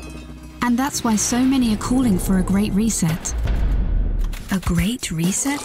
And 0.62 0.78
that's 0.78 1.04
why 1.04 1.16
so 1.16 1.40
many 1.40 1.74
are 1.74 1.78
calling 1.78 2.18
for 2.18 2.40
a 2.40 2.44
great 2.44 2.72
reset. 2.74 3.36
A 4.52 4.60
great 4.60 5.12
reset? 5.12 5.60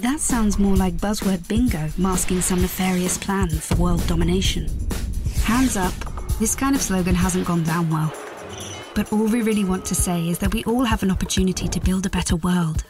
That 0.00 0.20
sounds 0.20 0.58
more 0.58 0.76
like 0.76 0.94
buzzword 0.94 1.46
bingo 1.48 1.90
masking 1.98 2.40
some 2.40 2.62
nefarious 2.62 3.18
plan 3.18 3.48
for 3.48 3.76
world 3.76 4.06
domination. 4.06 4.68
Hands 5.44 5.76
up, 5.76 5.94
this 6.38 6.54
kind 6.54 6.74
of 6.74 6.82
slogan 6.82 7.14
hasn't 7.14 7.46
gone 7.46 7.62
down 7.62 7.90
well. 7.90 8.12
But 8.94 9.12
all 9.12 9.26
we 9.26 9.42
really 9.42 9.64
want 9.64 9.84
to 9.86 9.94
say 9.94 10.28
is 10.28 10.38
that 10.38 10.54
we 10.54 10.64
all 10.64 10.84
have 10.84 11.02
an 11.02 11.10
opportunity 11.10 11.68
to 11.68 11.80
build 11.80 12.06
a 12.06 12.10
better 12.10 12.36
world. 12.36 12.84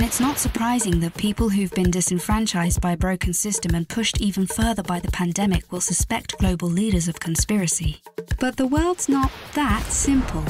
And 0.00 0.08
it's 0.08 0.18
not 0.18 0.38
surprising 0.38 1.00
that 1.00 1.14
people 1.18 1.50
who've 1.50 1.70
been 1.72 1.90
disenfranchised 1.90 2.80
by 2.80 2.92
a 2.92 2.96
broken 2.96 3.34
system 3.34 3.74
and 3.74 3.86
pushed 3.86 4.18
even 4.18 4.46
further 4.46 4.82
by 4.82 4.98
the 4.98 5.10
pandemic 5.10 5.70
will 5.70 5.82
suspect 5.82 6.38
global 6.38 6.70
leaders 6.70 7.06
of 7.06 7.20
conspiracy. 7.20 8.00
But 8.38 8.56
the 8.56 8.66
world's 8.66 9.10
not 9.10 9.30
that 9.52 9.82
simple. 9.92 10.42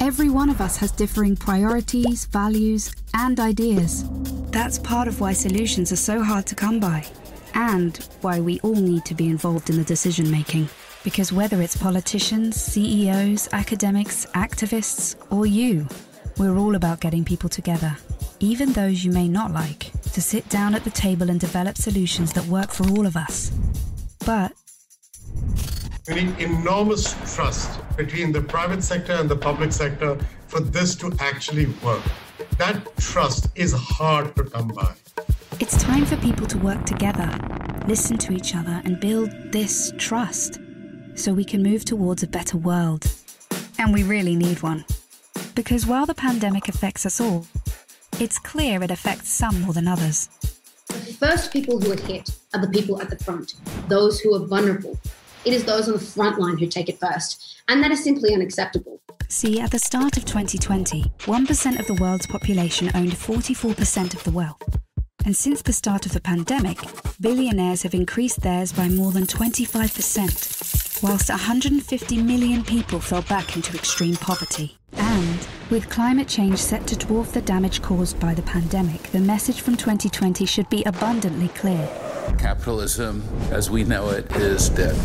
Every 0.00 0.30
one 0.30 0.48
of 0.48 0.62
us 0.62 0.78
has 0.78 0.90
differing 0.90 1.36
priorities, 1.36 2.24
values, 2.24 2.94
and 3.12 3.38
ideas. 3.38 4.06
That's 4.52 4.78
part 4.78 5.06
of 5.06 5.20
why 5.20 5.34
solutions 5.34 5.92
are 5.92 5.96
so 5.96 6.22
hard 6.22 6.46
to 6.46 6.54
come 6.54 6.80
by, 6.80 7.04
and 7.52 7.98
why 8.22 8.40
we 8.40 8.58
all 8.60 8.74
need 8.74 9.04
to 9.04 9.14
be 9.14 9.28
involved 9.28 9.68
in 9.68 9.76
the 9.76 9.84
decision 9.84 10.30
making. 10.30 10.66
Because 11.04 11.30
whether 11.30 11.60
it's 11.60 11.76
politicians, 11.76 12.56
CEOs, 12.58 13.50
academics, 13.52 14.24
activists, 14.34 15.14
or 15.28 15.44
you, 15.44 15.86
we're 16.40 16.56
all 16.56 16.74
about 16.74 17.00
getting 17.00 17.22
people 17.22 17.50
together, 17.50 17.98
even 18.38 18.72
those 18.72 19.04
you 19.04 19.12
may 19.12 19.28
not 19.28 19.52
like, 19.52 19.92
to 20.14 20.22
sit 20.22 20.48
down 20.48 20.74
at 20.74 20.84
the 20.84 20.90
table 20.90 21.28
and 21.28 21.38
develop 21.38 21.76
solutions 21.76 22.32
that 22.32 22.46
work 22.46 22.70
for 22.70 22.88
all 22.88 23.06
of 23.06 23.14
us. 23.14 23.52
But 24.24 24.52
We 26.08 26.14
need 26.14 26.38
enormous 26.40 27.14
trust 27.34 27.78
between 27.94 28.32
the 28.32 28.40
private 28.40 28.82
sector 28.82 29.12
and 29.12 29.28
the 29.28 29.36
public 29.36 29.70
sector 29.70 30.18
for 30.48 30.60
this 30.60 30.96
to 30.96 31.12
actually 31.20 31.66
work. 31.84 32.02
That 32.56 32.96
trust 32.96 33.48
is 33.54 33.74
hard 33.74 34.34
to 34.36 34.44
come 34.44 34.68
by. 34.68 34.94
It's 35.60 35.76
time 35.82 36.06
for 36.06 36.16
people 36.16 36.46
to 36.46 36.58
work 36.58 36.86
together, 36.86 37.28
listen 37.86 38.16
to 38.16 38.32
each 38.32 38.56
other, 38.56 38.80
and 38.86 38.98
build 38.98 39.30
this 39.52 39.92
trust. 39.98 40.58
so 41.16 41.34
we 41.34 41.44
can 41.44 41.62
move 41.62 41.84
towards 41.84 42.22
a 42.22 42.26
better 42.26 42.56
world. 42.56 43.04
And 43.78 43.92
we 43.92 44.04
really 44.04 44.36
need 44.36 44.62
one. 44.62 44.86
Because 45.54 45.86
while 45.86 46.06
the 46.06 46.14
pandemic 46.14 46.68
affects 46.68 47.04
us 47.04 47.20
all, 47.20 47.46
it's 48.18 48.38
clear 48.38 48.82
it 48.82 48.90
affects 48.90 49.30
some 49.30 49.62
more 49.62 49.72
than 49.72 49.88
others. 49.88 50.28
The 50.88 51.16
first 51.18 51.52
people 51.52 51.80
who 51.80 51.92
are 51.92 52.00
hit 52.00 52.30
are 52.54 52.60
the 52.60 52.68
people 52.68 53.00
at 53.00 53.10
the 53.10 53.16
front, 53.16 53.54
those 53.88 54.20
who 54.20 54.34
are 54.34 54.46
vulnerable. 54.46 54.98
It 55.44 55.54
is 55.54 55.64
those 55.64 55.88
on 55.88 55.94
the 55.94 56.00
front 56.00 56.38
line 56.38 56.58
who 56.58 56.66
take 56.66 56.88
it 56.88 57.00
first, 57.00 57.62
and 57.68 57.82
that 57.82 57.90
is 57.90 58.02
simply 58.04 58.34
unacceptable. 58.34 59.00
See, 59.28 59.60
at 59.60 59.70
the 59.70 59.78
start 59.78 60.16
of 60.16 60.24
2020, 60.24 61.04
1% 61.20 61.78
of 61.78 61.86
the 61.86 61.94
world's 61.94 62.26
population 62.26 62.90
owned 62.94 63.12
44% 63.12 64.14
of 64.14 64.24
the 64.24 64.32
wealth. 64.32 64.62
And 65.24 65.36
since 65.36 65.62
the 65.62 65.72
start 65.72 66.06
of 66.06 66.12
the 66.12 66.20
pandemic, 66.20 66.78
billionaires 67.20 67.82
have 67.82 67.94
increased 67.94 68.40
theirs 68.40 68.72
by 68.72 68.88
more 68.88 69.12
than 69.12 69.26
25%, 69.26 70.89
whilst 71.02 71.30
150 71.30 72.22
million 72.22 72.62
people 72.62 73.00
fell 73.00 73.22
back 73.22 73.56
into 73.56 73.74
extreme 73.74 74.16
poverty. 74.16 74.76
And 74.92 75.46
with 75.70 75.88
climate 75.88 76.28
change 76.28 76.58
set 76.58 76.86
to 76.88 76.96
dwarf 76.96 77.32
the 77.32 77.40
damage 77.40 77.80
caused 77.80 78.18
by 78.20 78.34
the 78.34 78.42
pandemic, 78.42 79.02
the 79.04 79.20
message 79.20 79.60
from 79.60 79.76
2020 79.76 80.44
should 80.46 80.68
be 80.68 80.82
abundantly 80.84 81.48
clear. 81.48 81.88
Capitalism, 82.38 83.22
as 83.50 83.70
we 83.70 83.84
know 83.84 84.10
it, 84.10 84.30
is 84.36 84.68
dead. 84.70 84.96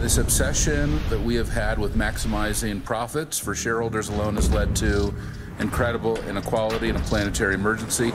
This 0.00 0.16
obsession 0.18 1.00
that 1.10 1.20
we 1.20 1.34
have 1.34 1.48
had 1.48 1.78
with 1.78 1.96
maximizing 1.96 2.82
profits 2.84 3.38
for 3.38 3.54
shareholders 3.54 4.08
alone 4.08 4.36
has 4.36 4.50
led 4.50 4.76
to 4.76 5.12
incredible 5.58 6.16
inequality 6.28 6.88
and 6.88 6.98
a 6.98 7.02
planetary 7.02 7.54
emergency. 7.54 8.12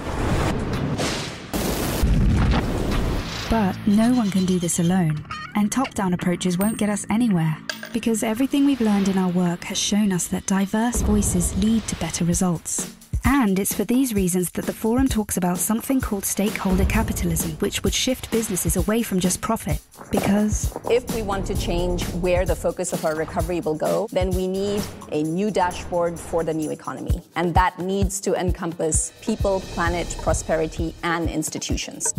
But 3.53 3.77
no 3.85 4.15
one 4.15 4.31
can 4.31 4.47
do 4.47 4.57
this 4.57 4.79
alone, 4.79 5.23
and 5.53 5.71
top 5.71 5.93
down 5.93 6.15
approaches 6.15 6.57
won't 6.57 6.79
get 6.79 6.89
us 6.89 7.05
anywhere, 7.11 7.55
because 7.93 8.23
everything 8.23 8.65
we've 8.65 8.81
learned 8.81 9.09
in 9.09 9.17
our 9.19 9.29
work 9.29 9.65
has 9.65 9.77
shown 9.77 10.11
us 10.11 10.25
that 10.29 10.47
diverse 10.47 11.03
voices 11.03 11.55
lead 11.63 11.87
to 11.87 11.95
better 11.97 12.25
results. 12.25 12.95
And 13.25 13.59
it's 13.59 13.71
for 13.71 13.83
these 13.83 14.11
reasons 14.15 14.49
that 14.53 14.65
the 14.65 14.73
forum 14.73 15.07
talks 15.07 15.37
about 15.37 15.59
something 15.59 16.01
called 16.01 16.25
stakeholder 16.25 16.85
capitalism, 16.85 17.51
which 17.59 17.83
would 17.83 17.93
shift 17.93 18.31
businesses 18.31 18.75
away 18.75 19.03
from 19.03 19.19
just 19.19 19.39
profit. 19.39 19.79
Because 20.09 20.75
If 20.89 21.13
we 21.13 21.21
want 21.21 21.45
to 21.45 21.55
change 21.55 22.03
where 22.25 22.45
the 22.45 22.55
focus 22.55 22.91
of 22.91 23.05
our 23.05 23.15
recovery 23.15 23.61
will 23.61 23.75
go, 23.75 24.07
then 24.11 24.31
we 24.31 24.47
need 24.47 24.81
a 25.11 25.21
new 25.21 25.51
dashboard 25.51 26.19
for 26.19 26.43
the 26.43 26.55
new 26.55 26.71
economy. 26.71 27.21
And 27.35 27.53
that 27.53 27.77
needs 27.77 28.19
to 28.21 28.33
encompass 28.33 29.13
people, 29.21 29.59
planet, 29.75 30.17
prosperity, 30.23 30.95
and 31.03 31.29
institutions. 31.29 32.15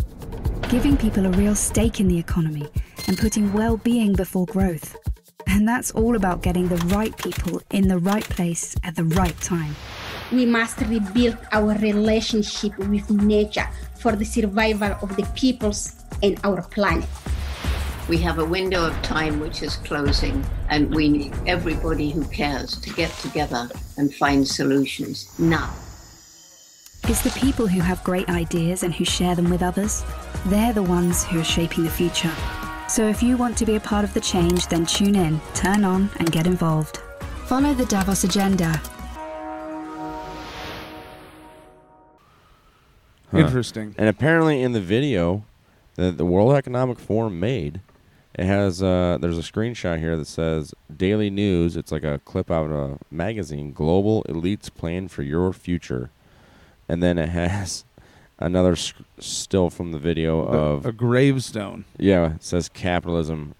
Giving 0.69 0.97
people 0.97 1.25
a 1.25 1.29
real 1.31 1.55
stake 1.55 1.99
in 1.99 2.07
the 2.07 2.17
economy 2.17 2.67
and 3.07 3.17
putting 3.17 3.53
well 3.53 3.77
being 3.77 4.13
before 4.13 4.45
growth. 4.45 4.95
And 5.47 5.67
that's 5.67 5.91
all 5.91 6.15
about 6.15 6.41
getting 6.41 6.67
the 6.67 6.77
right 6.87 7.15
people 7.17 7.61
in 7.71 7.87
the 7.87 7.99
right 7.99 8.23
place 8.23 8.75
at 8.83 8.95
the 8.95 9.03
right 9.03 9.39
time. 9.41 9.75
We 10.31 10.45
must 10.45 10.79
rebuild 10.81 11.37
our 11.51 11.77
relationship 11.77 12.77
with 12.77 13.09
nature 13.09 13.69
for 13.99 14.15
the 14.15 14.25
survival 14.25 14.97
of 15.01 15.15
the 15.15 15.23
peoples 15.35 16.03
and 16.23 16.39
our 16.43 16.61
planet. 16.61 17.09
We 18.09 18.17
have 18.19 18.39
a 18.39 18.45
window 18.45 18.85
of 18.85 19.01
time 19.01 19.39
which 19.39 19.63
is 19.63 19.77
closing, 19.77 20.45
and 20.69 20.93
we 20.93 21.09
need 21.09 21.33
everybody 21.47 22.11
who 22.11 22.23
cares 22.25 22.79
to 22.81 22.89
get 22.91 23.11
together 23.13 23.69
and 23.97 24.13
find 24.13 24.47
solutions 24.47 25.39
now. 25.39 25.73
It's 27.07 27.21
the 27.21 27.39
people 27.39 27.67
who 27.67 27.81
have 27.81 28.03
great 28.03 28.29
ideas 28.29 28.81
and 28.81 28.91
who 28.91 29.05
share 29.05 29.35
them 29.35 29.51
with 29.51 29.61
others. 29.61 30.03
They're 30.47 30.73
the 30.73 30.81
ones 30.81 31.23
who 31.23 31.39
are 31.39 31.43
shaping 31.43 31.83
the 31.83 31.89
future. 31.91 32.31
So 32.89 33.07
if 33.07 33.21
you 33.21 33.37
want 33.37 33.55
to 33.59 33.65
be 33.65 33.75
a 33.75 33.79
part 33.79 34.03
of 34.03 34.11
the 34.15 34.19
change, 34.19 34.65
then 34.69 34.87
tune 34.87 35.15
in, 35.15 35.39
turn 35.53 35.83
on, 35.83 36.09
and 36.17 36.31
get 36.31 36.47
involved. 36.47 36.97
Follow 37.45 37.75
the 37.75 37.85
Davos 37.85 38.23
agenda. 38.23 38.81
Huh. 43.29 43.37
Interesting. 43.37 43.93
And 43.99 44.09
apparently, 44.09 44.63
in 44.63 44.71
the 44.71 44.81
video 44.81 45.45
that 45.97 46.17
the 46.17 46.25
World 46.25 46.53
Economic 46.53 46.97
Forum 46.97 47.39
made, 47.39 47.81
it 48.33 48.45
has 48.45 48.81
uh, 48.81 49.19
there's 49.21 49.37
a 49.37 49.41
screenshot 49.41 49.99
here 49.99 50.17
that 50.17 50.25
says 50.25 50.73
Daily 50.97 51.29
News. 51.29 51.77
It's 51.77 51.91
like 51.91 52.03
a 52.03 52.19
clip 52.25 52.49
out 52.49 52.71
of 52.71 52.71
a 52.71 52.97
magazine. 53.11 53.73
Global 53.73 54.23
elites 54.27 54.73
plan 54.73 55.07
for 55.07 55.21
your 55.21 55.53
future, 55.53 56.09
and 56.87 57.01
then 57.01 57.17
it 57.17 57.29
has 57.29 57.83
another 58.39 58.75
sc- 58.75 58.95
still 59.19 59.69
from 59.69 59.91
the 59.91 59.99
video 59.99 60.41
of 60.45 60.85
a 60.85 60.91
gravestone. 60.91 61.85
Yeah, 61.97 62.35
it 62.35 62.43
says 62.43 62.69
capitalism. 62.69 63.55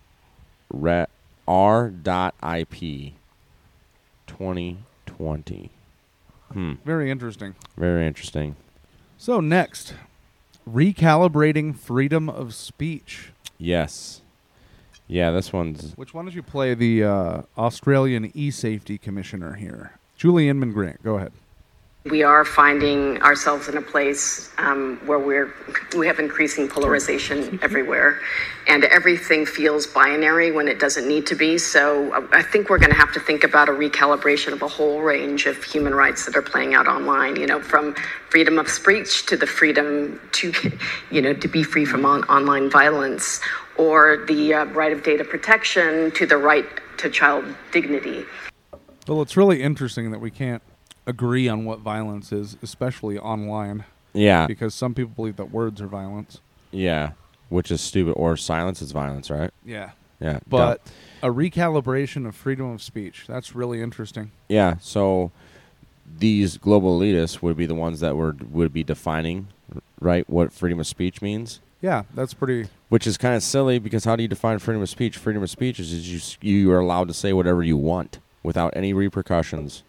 Ra- 0.71 1.05
R. 1.47 1.89
Dot 1.89 2.33
IP. 2.43 3.13
Twenty 4.27 4.77
twenty. 5.05 5.69
Hmm. 6.51 6.73
Very 6.85 7.09
interesting. 7.11 7.55
Very 7.77 8.05
interesting. 8.07 8.55
So 9.17 9.39
next, 9.39 9.93
recalibrating 10.69 11.75
freedom 11.77 12.29
of 12.29 12.53
speech. 12.53 13.31
Yes. 13.57 14.21
Yeah, 15.07 15.29
this 15.31 15.53
one's 15.53 15.93
Which 15.95 16.13
one 16.13 16.25
did 16.25 16.33
you 16.33 16.41
play 16.41 16.73
the 16.73 17.03
uh, 17.03 17.41
Australian 17.57 18.31
e-safety 18.33 18.97
commissioner 18.97 19.53
here? 19.53 19.93
Julie 20.17 20.49
Inman 20.49 20.71
Grant. 20.73 21.03
Go 21.03 21.15
ahead. 21.17 21.31
We 22.05 22.21
are 22.21 22.45
finding 22.45 23.19
ourselves 23.23 23.67
in 23.67 23.77
a 23.77 23.81
place 23.81 24.51
um, 24.59 24.97
where 25.07 25.17
we're 25.17 25.51
we 25.97 26.05
have 26.05 26.19
increasing 26.19 26.67
polarization 26.67 27.57
everywhere, 27.63 28.21
and 28.67 28.83
everything 28.83 29.43
feels 29.47 29.87
binary 29.87 30.51
when 30.51 30.67
it 30.67 30.79
doesn't 30.79 31.07
need 31.07 31.25
to 31.25 31.35
be. 31.35 31.57
So 31.57 32.13
uh, 32.13 32.27
I 32.31 32.43
think 32.43 32.69
we're 32.69 32.77
going 32.77 32.91
to 32.91 32.95
have 32.95 33.11
to 33.13 33.19
think 33.19 33.43
about 33.43 33.69
a 33.69 33.71
recalibration 33.71 34.53
of 34.53 34.61
a 34.61 34.67
whole 34.67 35.01
range 35.01 35.47
of 35.47 35.63
human 35.63 35.95
rights 35.95 36.27
that 36.27 36.35
are 36.35 36.43
playing 36.43 36.75
out 36.75 36.87
online. 36.87 37.37
You 37.37 37.47
know, 37.47 37.59
from 37.59 37.95
freedom 38.29 38.59
of 38.59 38.69
speech 38.69 39.25
to 39.25 39.35
the 39.35 39.47
freedom 39.47 40.21
to, 40.33 40.53
you 41.09 41.23
know, 41.23 41.33
to 41.33 41.47
be 41.47 41.63
free 41.63 41.85
from 41.85 42.05
on- 42.05 42.23
online 42.25 42.69
violence, 42.69 43.41
or 43.77 44.25
the 44.27 44.53
uh, 44.53 44.65
right 44.65 44.93
of 44.93 45.01
data 45.01 45.23
protection 45.23 46.11
to 46.11 46.27
the 46.27 46.37
right 46.37 46.67
to 46.97 47.09
child 47.09 47.45
dignity. 47.71 48.25
Well, 49.07 49.23
it's 49.23 49.35
really 49.35 49.63
interesting 49.63 50.11
that 50.11 50.19
we 50.21 50.29
can't 50.29 50.61
agree 51.07 51.47
on 51.47 51.65
what 51.65 51.79
violence 51.79 52.31
is, 52.31 52.57
especially 52.61 53.17
online. 53.19 53.85
Yeah. 54.13 54.47
Because 54.47 54.73
some 54.73 54.93
people 54.93 55.13
believe 55.15 55.35
that 55.37 55.51
words 55.51 55.81
are 55.81 55.87
violence. 55.87 56.39
Yeah, 56.71 57.11
which 57.49 57.69
is 57.71 57.81
stupid. 57.81 58.11
Or 58.13 58.37
silence 58.37 58.81
is 58.81 58.91
violence, 58.91 59.29
right? 59.29 59.51
Yeah. 59.65 59.91
Yeah. 60.19 60.39
But 60.47 60.83
dumb. 61.21 61.31
a 61.31 61.33
recalibration 61.33 62.27
of 62.27 62.35
freedom 62.35 62.71
of 62.71 62.81
speech. 62.81 63.25
That's 63.27 63.53
really 63.55 63.81
interesting. 63.81 64.31
yeah. 64.49 64.75
So 64.81 65.31
these 66.17 66.57
global 66.57 66.99
elitists 66.99 67.41
would 67.41 67.57
be 67.57 67.65
the 67.65 67.75
ones 67.75 67.99
that 67.99 68.15
would 68.15 68.53
would 68.53 68.71
be 68.71 68.83
defining, 68.83 69.47
right, 69.99 70.29
what 70.29 70.53
freedom 70.53 70.79
of 70.79 70.87
speech 70.87 71.21
means. 71.21 71.59
Yeah, 71.81 72.03
that's 72.13 72.33
pretty. 72.33 72.69
Which 72.89 73.05
is 73.05 73.17
kind 73.17 73.35
of 73.35 73.43
silly 73.43 73.79
because 73.79 74.05
how 74.05 74.15
do 74.15 74.21
you 74.23 74.29
define 74.29 74.59
freedom 74.59 74.81
of 74.81 74.89
speech? 74.89 75.17
Freedom 75.17 75.43
of 75.43 75.49
speech 75.49 75.79
is 75.79 75.91
is 75.91 76.37
you 76.41 76.49
you 76.49 76.71
are 76.71 76.79
allowed 76.79 77.07
to 77.09 77.13
say 77.13 77.33
whatever 77.33 77.63
you 77.63 77.75
want 77.75 78.19
without 78.43 78.73
any 78.75 78.93
repercussions? 78.93 79.83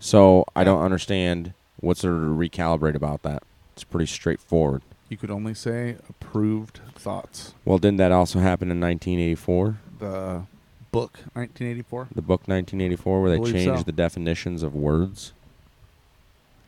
So 0.00 0.44
I 0.56 0.64
don't 0.64 0.80
understand 0.82 1.52
what's 1.78 2.02
there 2.02 2.10
to 2.10 2.16
recalibrate 2.16 2.94
about 2.94 3.22
that. 3.22 3.42
It's 3.74 3.84
pretty 3.84 4.06
straightforward. 4.06 4.82
You 5.08 5.16
could 5.16 5.30
only 5.30 5.54
say 5.54 5.96
approved 6.08 6.80
thoughts. 6.94 7.54
Well, 7.64 7.78
didn't 7.78 7.98
that 7.98 8.10
also 8.12 8.38
happen 8.38 8.70
in 8.70 8.80
1984? 8.80 9.76
The 9.98 10.42
book, 10.90 11.12
1984. 11.34 12.08
The 12.14 12.22
book 12.22 12.40
1984, 12.46 13.20
where 13.20 13.30
they 13.30 13.36
Believe 13.36 13.52
changed 13.54 13.80
so. 13.80 13.84
the 13.84 13.92
definitions 13.92 14.62
of 14.62 14.74
words. 14.74 15.32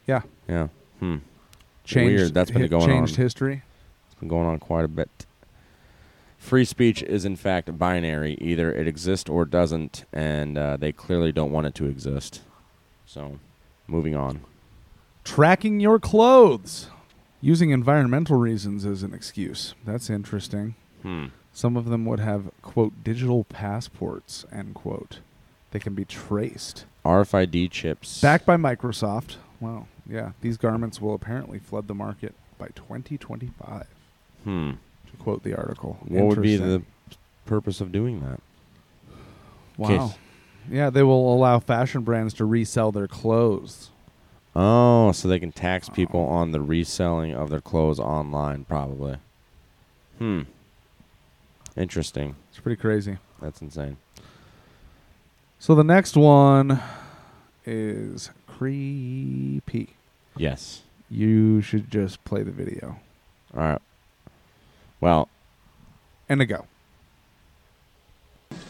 Yeah. 0.06 0.22
Yeah. 0.48 0.68
Hmm. 0.98 1.18
Changed 1.84 2.14
Weird. 2.14 2.34
That's 2.34 2.50
been 2.50 2.62
hi- 2.62 2.68
going 2.68 2.86
changed 2.86 3.14
on. 3.18 3.22
history. 3.22 3.62
It's 4.06 4.18
been 4.20 4.28
going 4.28 4.46
on 4.46 4.58
quite 4.58 4.84
a 4.84 4.88
bit. 4.88 5.08
Free 6.38 6.64
speech 6.64 7.02
is 7.02 7.24
in 7.24 7.36
fact 7.36 7.78
binary. 7.78 8.34
Either 8.40 8.72
it 8.72 8.86
exists 8.88 9.30
or 9.30 9.42
it 9.44 9.50
doesn't, 9.50 10.04
and 10.12 10.58
uh, 10.58 10.76
they 10.76 10.90
clearly 10.92 11.30
don't 11.32 11.52
want 11.52 11.66
it 11.68 11.74
to 11.76 11.86
exist. 11.86 12.42
So, 13.12 13.38
moving 13.86 14.16
on. 14.16 14.40
Tracking 15.22 15.80
your 15.80 15.98
clothes 15.98 16.88
using 17.42 17.68
environmental 17.68 18.38
reasons 18.38 18.86
as 18.86 19.02
an 19.02 19.12
excuse. 19.12 19.74
That's 19.84 20.08
interesting. 20.08 20.76
Hmm. 21.02 21.26
Some 21.52 21.76
of 21.76 21.90
them 21.90 22.06
would 22.06 22.20
have 22.20 22.50
quote 22.62 23.04
digital 23.04 23.44
passports 23.44 24.46
end 24.50 24.74
quote. 24.74 25.18
They 25.72 25.78
can 25.78 25.92
be 25.94 26.06
traced. 26.06 26.86
RFID 27.04 27.70
chips. 27.70 28.22
Backed 28.22 28.46
by 28.46 28.56
Microsoft. 28.56 29.36
Wow. 29.60 29.88
Yeah. 30.08 30.32
These 30.40 30.56
garments 30.56 30.98
will 30.98 31.12
apparently 31.12 31.58
flood 31.58 31.88
the 31.88 31.94
market 31.94 32.34
by 32.56 32.68
2025. 32.68 33.88
Hmm. 34.44 34.70
To 34.70 35.16
quote 35.18 35.42
the 35.42 35.54
article. 35.54 35.98
What 36.08 36.24
would 36.28 36.40
be 36.40 36.56
the 36.56 36.80
purpose 37.44 37.82
of 37.82 37.92
doing 37.92 38.20
that? 38.20 38.40
Wow. 39.76 40.14
Yeah, 40.70 40.90
they 40.90 41.02
will 41.02 41.34
allow 41.34 41.58
fashion 41.58 42.02
brands 42.02 42.34
to 42.34 42.44
resell 42.44 42.92
their 42.92 43.08
clothes. 43.08 43.90
Oh, 44.54 45.12
so 45.12 45.28
they 45.28 45.38
can 45.38 45.52
tax 45.52 45.88
people 45.88 46.20
on 46.20 46.52
the 46.52 46.60
reselling 46.60 47.34
of 47.34 47.50
their 47.50 47.60
clothes 47.60 47.98
online, 47.98 48.64
probably. 48.64 49.16
Hmm. 50.18 50.42
Interesting. 51.76 52.36
It's 52.50 52.60
pretty 52.60 52.80
crazy. 52.80 53.18
That's 53.40 53.62
insane. 53.62 53.96
So 55.58 55.74
the 55.74 55.84
next 55.84 56.16
one 56.16 56.80
is 57.64 58.30
creepy. 58.46 59.94
Yes. 60.36 60.82
You 61.08 61.60
should 61.62 61.90
just 61.90 62.22
play 62.24 62.42
the 62.42 62.50
video. 62.50 62.98
All 63.56 63.62
right. 63.62 63.82
Well, 65.00 65.28
and 66.28 66.40
a 66.40 66.46
go. 66.46 66.66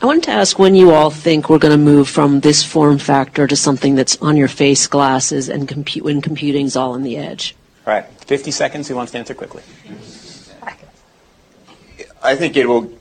I 0.01 0.07
wanted 0.07 0.25
to 0.25 0.31
ask 0.33 0.59
when 0.59 0.75
you 0.75 0.90
all 0.90 1.11
think 1.11 1.49
we're 1.49 1.59
going 1.59 1.79
to 1.79 1.85
move 1.85 2.09
from 2.09 2.40
this 2.40 2.64
form 2.64 2.99
factor 2.99 3.47
to 3.47 3.57
something 3.57 3.95
that's 3.95 4.21
on 4.21 4.37
your 4.37 4.49
face 4.49 4.87
glasses 4.87 5.49
and 5.49 5.68
compute 5.68 6.05
when 6.05 6.21
computing's 6.21 6.77
all 6.77 6.92
on 6.92 7.03
the 7.03 7.16
edge. 7.16 7.55
All 7.87 7.95
right, 7.95 8.07
50 8.27 8.51
seconds. 8.51 8.88
Who 8.88 8.97
wants 8.97 9.12
to 9.12 9.18
answer 9.18 9.35
quickly? 9.35 9.62
I 12.23 12.37
think 12.37 12.57
it 12.57 12.68
will 12.68 12.92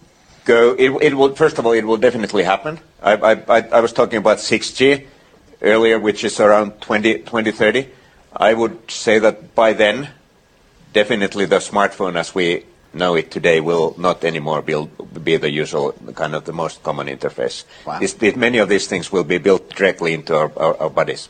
go. 0.46 0.76
It, 0.78 0.90
it 1.02 1.14
will. 1.14 1.36
First 1.36 1.60
of 1.60 1.66
all, 1.66 1.74
it 1.74 1.86
will 1.86 1.98
definitely 1.98 2.44
happen. 2.44 2.80
I, 3.02 3.14
I, 3.14 3.32
I, 3.32 3.62
I 3.74 3.80
was 3.80 3.94
talking 3.94 4.18
about 4.18 4.38
6G 4.38 5.06
earlier, 5.62 6.00
which 6.00 6.24
is 6.24 6.40
around 6.40 6.82
20, 6.82 7.20
2030. 7.20 7.88
I 8.36 8.54
would 8.54 8.90
say 8.90 9.20
that 9.20 9.54
by 9.54 9.74
then, 9.74 10.10
definitely 10.94 11.46
the 11.46 11.58
smartphone 11.58 12.16
as 12.16 12.34
we 12.34 12.66
know 12.94 13.16
it 13.16 13.32
today 13.32 13.62
will 13.62 13.96
not 13.98 14.24
anymore 14.24 14.62
be, 14.62 14.74
be 15.20 15.38
the 15.38 15.50
usual 15.50 15.94
kind 16.16 16.36
of 16.36 16.46
the 16.46 16.54
most 16.54 16.84
common 16.84 17.08
interface. 17.08 17.66
Wow. 17.86 18.00
This, 18.00 18.14
this, 18.14 18.36
many 18.36 18.58
of 18.60 18.70
these 18.70 18.88
things 18.88 19.12
will 19.12 19.24
be 19.24 19.38
built 19.38 19.70
directly 19.76 20.14
into 20.14 20.36
our, 20.36 20.52
our, 20.58 20.78
our 20.78 20.90
bodies. 20.90 21.30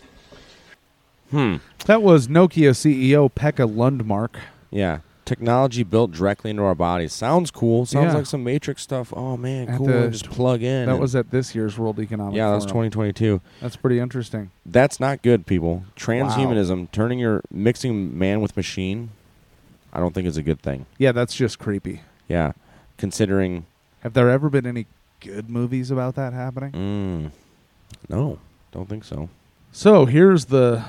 Hmm. 1.31 1.57
That 1.85 2.01
was 2.01 2.27
Nokia 2.27 2.71
CEO 2.71 3.31
Pekka 3.31 3.67
Lundmark. 3.73 4.35
Yeah. 4.69 4.99
Technology 5.23 5.83
built 5.83 6.11
directly 6.11 6.49
into 6.51 6.63
our 6.63 6.75
bodies. 6.75 7.13
Sounds 7.13 7.51
cool. 7.51 7.85
Sounds 7.85 8.11
Yeah. 8.11 8.17
like 8.17 8.25
some 8.25 8.43
Matrix 8.43 8.81
stuff. 8.81 9.13
Oh 9.15 9.37
man, 9.37 9.69
At 9.69 9.77
cool. 9.77 9.87
the- 9.87 10.09
just 10.09 10.29
plug 10.29 10.61
in. 10.61 10.87
That 10.87 10.99
was 10.99 11.15
at 11.15 11.31
this 11.31 11.55
year's 11.55 11.77
World 11.77 11.99
Economic 11.99 12.35
Yeah, 12.35 12.51
that's 12.51 12.65
Forum. 12.65 12.89
2022. 12.91 13.39
That's 13.61 13.77
pretty 13.77 13.99
interesting. 13.99 14.51
That's 14.65 14.99
not 14.99 15.21
good, 15.21 15.45
people. 15.45 15.85
Transhumanism, 15.95 16.91
turning 16.91 17.19
your 17.19 17.41
mixing 17.49 18.17
man 18.17 18.41
with 18.41 18.57
machine, 18.57 19.11
I 19.93 19.99
don't 20.01 20.13
think 20.13 20.27
is 20.27 20.37
a 20.37 20.43
good 20.43 20.61
thing. 20.61 20.85
Yeah, 20.97 21.13
that's 21.13 21.33
just 21.35 21.59
creepy. 21.59 22.01
Yeah, 22.27 22.51
considering. 22.97 23.65
Have 24.01 24.13
there 24.13 24.31
ever 24.31 24.49
been 24.49 24.65
any 24.65 24.87
good 25.19 25.47
movies 25.47 25.91
about 25.91 26.15
that 26.15 26.33
happening? 26.33 26.71
Mm, 26.71 27.31
no, 28.09 28.39
don't 28.71 28.89
think 28.89 29.03
so. 29.03 29.29
So 29.71 30.05
here's 30.05 30.45
the 30.45 30.83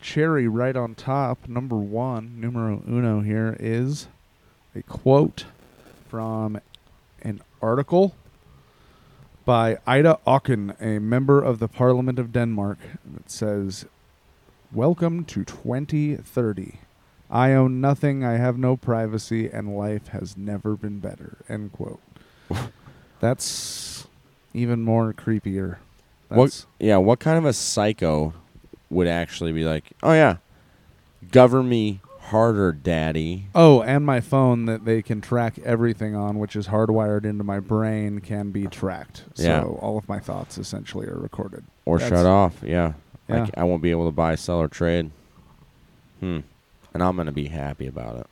cherry 0.00 0.46
right 0.46 0.76
on 0.76 0.94
top. 0.94 1.48
Number 1.48 1.76
one, 1.76 2.40
numero 2.40 2.80
uno 2.86 3.20
here 3.22 3.56
is 3.58 4.06
a 4.74 4.82
quote 4.82 5.46
from 6.08 6.60
an 7.22 7.40
article 7.60 8.14
by 9.44 9.78
Ida 9.84 10.20
Auken, 10.24 10.80
a 10.80 11.00
member 11.00 11.42
of 11.42 11.58
the 11.58 11.68
Parliament 11.68 12.20
of 12.20 12.32
Denmark, 12.32 12.78
that 13.04 13.30
says, 13.30 13.84
Welcome 14.72 15.24
to 15.24 15.44
2030. 15.44 16.78
I 17.28 17.52
own 17.52 17.80
nothing, 17.80 18.24
I 18.24 18.36
have 18.36 18.56
no 18.58 18.76
privacy, 18.76 19.50
and 19.50 19.76
life 19.76 20.08
has 20.08 20.36
never 20.36 20.76
been 20.76 21.00
better. 21.00 21.38
End 21.48 21.72
quote. 21.72 22.00
That's 23.20 24.06
even 24.52 24.82
more 24.82 25.12
creepier. 25.12 25.76
What? 26.28 26.64
Yeah, 26.78 26.96
what 26.98 27.20
kind 27.20 27.38
of 27.38 27.44
a 27.44 27.52
psycho 27.52 28.34
would 28.90 29.06
actually 29.06 29.52
be 29.52 29.64
like, 29.64 29.84
oh 30.02 30.12
yeah, 30.12 30.36
govern 31.30 31.68
me 31.68 32.00
harder, 32.20 32.72
daddy? 32.72 33.46
Oh, 33.54 33.82
and 33.82 34.04
my 34.04 34.20
phone 34.20 34.64
that 34.66 34.84
they 34.84 35.02
can 35.02 35.20
track 35.20 35.58
everything 35.64 36.14
on, 36.16 36.38
which 36.38 36.56
is 36.56 36.68
hardwired 36.68 37.24
into 37.24 37.44
my 37.44 37.60
brain, 37.60 38.20
can 38.20 38.50
be 38.50 38.66
tracked. 38.66 39.24
Yeah. 39.36 39.62
So 39.62 39.78
all 39.80 39.96
of 39.98 40.08
my 40.08 40.18
thoughts 40.18 40.58
essentially 40.58 41.06
are 41.06 41.18
recorded. 41.18 41.64
Or 41.84 41.98
That's- 41.98 42.18
shut 42.18 42.26
off. 42.26 42.62
Yeah. 42.64 42.94
Like 43.28 43.36
I 43.36 43.36
Yeah. 43.40 43.46
c- 43.46 43.52
I, 43.58 43.64
won't 43.64 43.82
be 43.82 43.90
able 43.90 44.06
to 44.06 44.12
buy, 44.12 44.34
sell, 44.34 44.58
or 44.60 44.68
trade. 44.68 45.10
Hmm. 46.20 46.40
And 46.92 47.02
I'm 47.02 47.16
gonna 47.16 47.32
be 47.32 47.48
happy 47.48 47.86
about 47.86 48.16
it. 48.16 48.26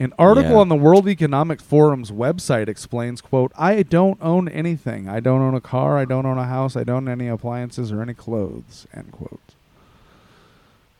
An 0.00 0.14
article 0.18 0.52
Yeah. 0.52 0.58
on 0.60 0.70
the 0.70 0.76
World 0.76 1.06
Economic 1.06 1.60
Forum's 1.60 2.10
website 2.10 2.68
explains, 2.68 3.20
quote, 3.20 3.52
I 3.56 3.82
don't 3.82 4.18
own 4.22 4.48
anything. 4.48 5.06
I 5.10 5.20
don't 5.20 5.42
own 5.42 5.54
a 5.54 5.60
car, 5.60 5.98
I 5.98 6.06
don't 6.06 6.24
own 6.24 6.38
a 6.38 6.46
house, 6.46 6.74
I 6.74 6.84
don't 6.84 7.06
own 7.06 7.12
any 7.12 7.28
appliances 7.28 7.92
or 7.92 8.00
any 8.00 8.14
clothes, 8.14 8.86
end 8.94 9.12
quote. 9.12 9.40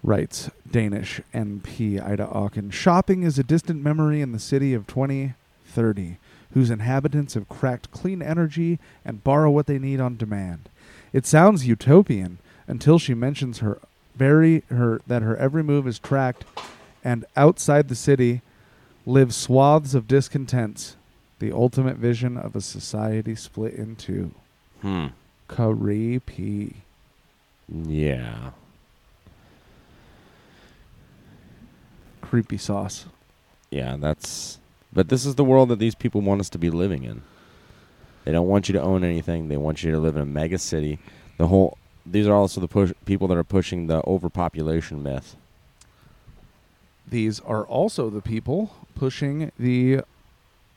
Writes 0.02 0.50
Danish 0.70 1.22
MP 1.32 1.98
Ida 1.98 2.26
Auken. 2.26 2.70
Shopping 2.72 3.22
is 3.22 3.38
a 3.38 3.42
distant 3.42 3.82
memory 3.82 4.20
in 4.20 4.32
the 4.32 4.38
city 4.38 4.74
of 4.74 4.86
2030, 4.86 6.18
whose 6.52 6.70
inhabitants 6.70 7.32
have 7.34 7.48
cracked 7.48 7.90
clean 7.92 8.20
energy 8.20 8.78
and 9.02 9.24
borrow 9.24 9.50
what 9.50 9.66
they 9.66 9.78
need 9.78 10.00
on 10.00 10.16
demand. 10.18 10.68
It 11.14 11.26
sounds 11.26 11.66
utopian 11.66 12.36
until 12.68 12.98
she 12.98 13.14
mentions 13.14 13.58
her 13.60 13.78
very 14.14 14.62
her 14.68 15.00
that 15.06 15.22
her 15.22 15.36
every 15.38 15.62
move 15.62 15.86
is 15.86 15.98
tracked 15.98 16.44
and 17.02 17.24
outside 17.34 17.88
the 17.88 17.94
city 17.94 18.42
live 19.10 19.34
swaths 19.34 19.94
of 19.94 20.06
discontents, 20.06 20.96
the 21.40 21.52
ultimate 21.52 21.96
vision 21.96 22.36
of 22.36 22.54
a 22.54 22.60
society 22.60 23.34
split 23.34 23.74
in 23.74 23.96
two. 23.96 24.30
Hmm. 24.82 25.08
Creepy. 25.48 26.76
Yeah. 27.68 28.50
Creepy 32.20 32.58
sauce. 32.58 33.06
Yeah, 33.70 33.96
that's. 33.98 34.58
But 34.92 35.08
this 35.08 35.24
is 35.24 35.34
the 35.34 35.44
world 35.44 35.68
that 35.68 35.78
these 35.78 35.94
people 35.94 36.20
want 36.20 36.40
us 36.40 36.50
to 36.50 36.58
be 36.58 36.70
living 36.70 37.04
in. 37.04 37.22
They 38.24 38.32
don't 38.32 38.48
want 38.48 38.68
you 38.68 38.72
to 38.74 38.82
own 38.82 39.02
anything. 39.04 39.48
They 39.48 39.56
want 39.56 39.82
you 39.82 39.90
to 39.92 39.98
live 39.98 40.16
in 40.16 40.22
a 40.22 40.26
mega 40.26 40.58
city. 40.58 40.98
The 41.38 41.48
whole. 41.48 41.78
These 42.06 42.26
are 42.26 42.34
also 42.34 42.60
the 42.60 42.68
push 42.68 42.92
people 43.04 43.28
that 43.28 43.36
are 43.36 43.44
pushing 43.44 43.86
the 43.86 44.06
overpopulation 44.06 45.02
myth. 45.02 45.36
These 47.10 47.40
are 47.40 47.64
also 47.66 48.08
the 48.08 48.22
people 48.22 48.70
pushing 48.94 49.50
the 49.58 50.00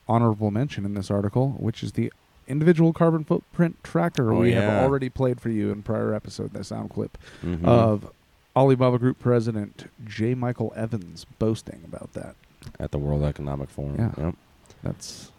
honorable 0.08 0.50
mention 0.50 0.84
in 0.84 0.94
this 0.94 1.10
article, 1.10 1.50
which 1.58 1.82
is 1.82 1.92
the 1.92 2.12
individual 2.46 2.92
carbon 2.92 3.24
footprint 3.24 3.76
tracker 3.82 4.32
Oh, 4.32 4.40
we 4.40 4.52
yeah. 4.52 4.60
have 4.62 4.82
already 4.84 5.08
played 5.08 5.40
for 5.40 5.48
you 5.48 5.70
in 5.70 5.82
prior 5.82 6.12
episode, 6.12 6.52
the 6.52 6.62
sound 6.64 6.90
clip 6.90 7.16
Mhm. 7.42 7.64
of 7.64 8.10
Alibaba 8.54 8.98
Group 8.98 9.18
president 9.18 9.90
J. 10.04 10.34
Michael 10.34 10.72
Evans 10.76 11.24
boasting 11.38 11.80
about 11.86 12.12
that. 12.12 12.34
At 12.78 12.90
the 12.90 12.98
World 12.98 13.22
Economic 13.22 13.70
Forum. 13.70 13.96
Yeah. 13.98 14.12
Yep. 14.26 14.34
That's 14.82 15.30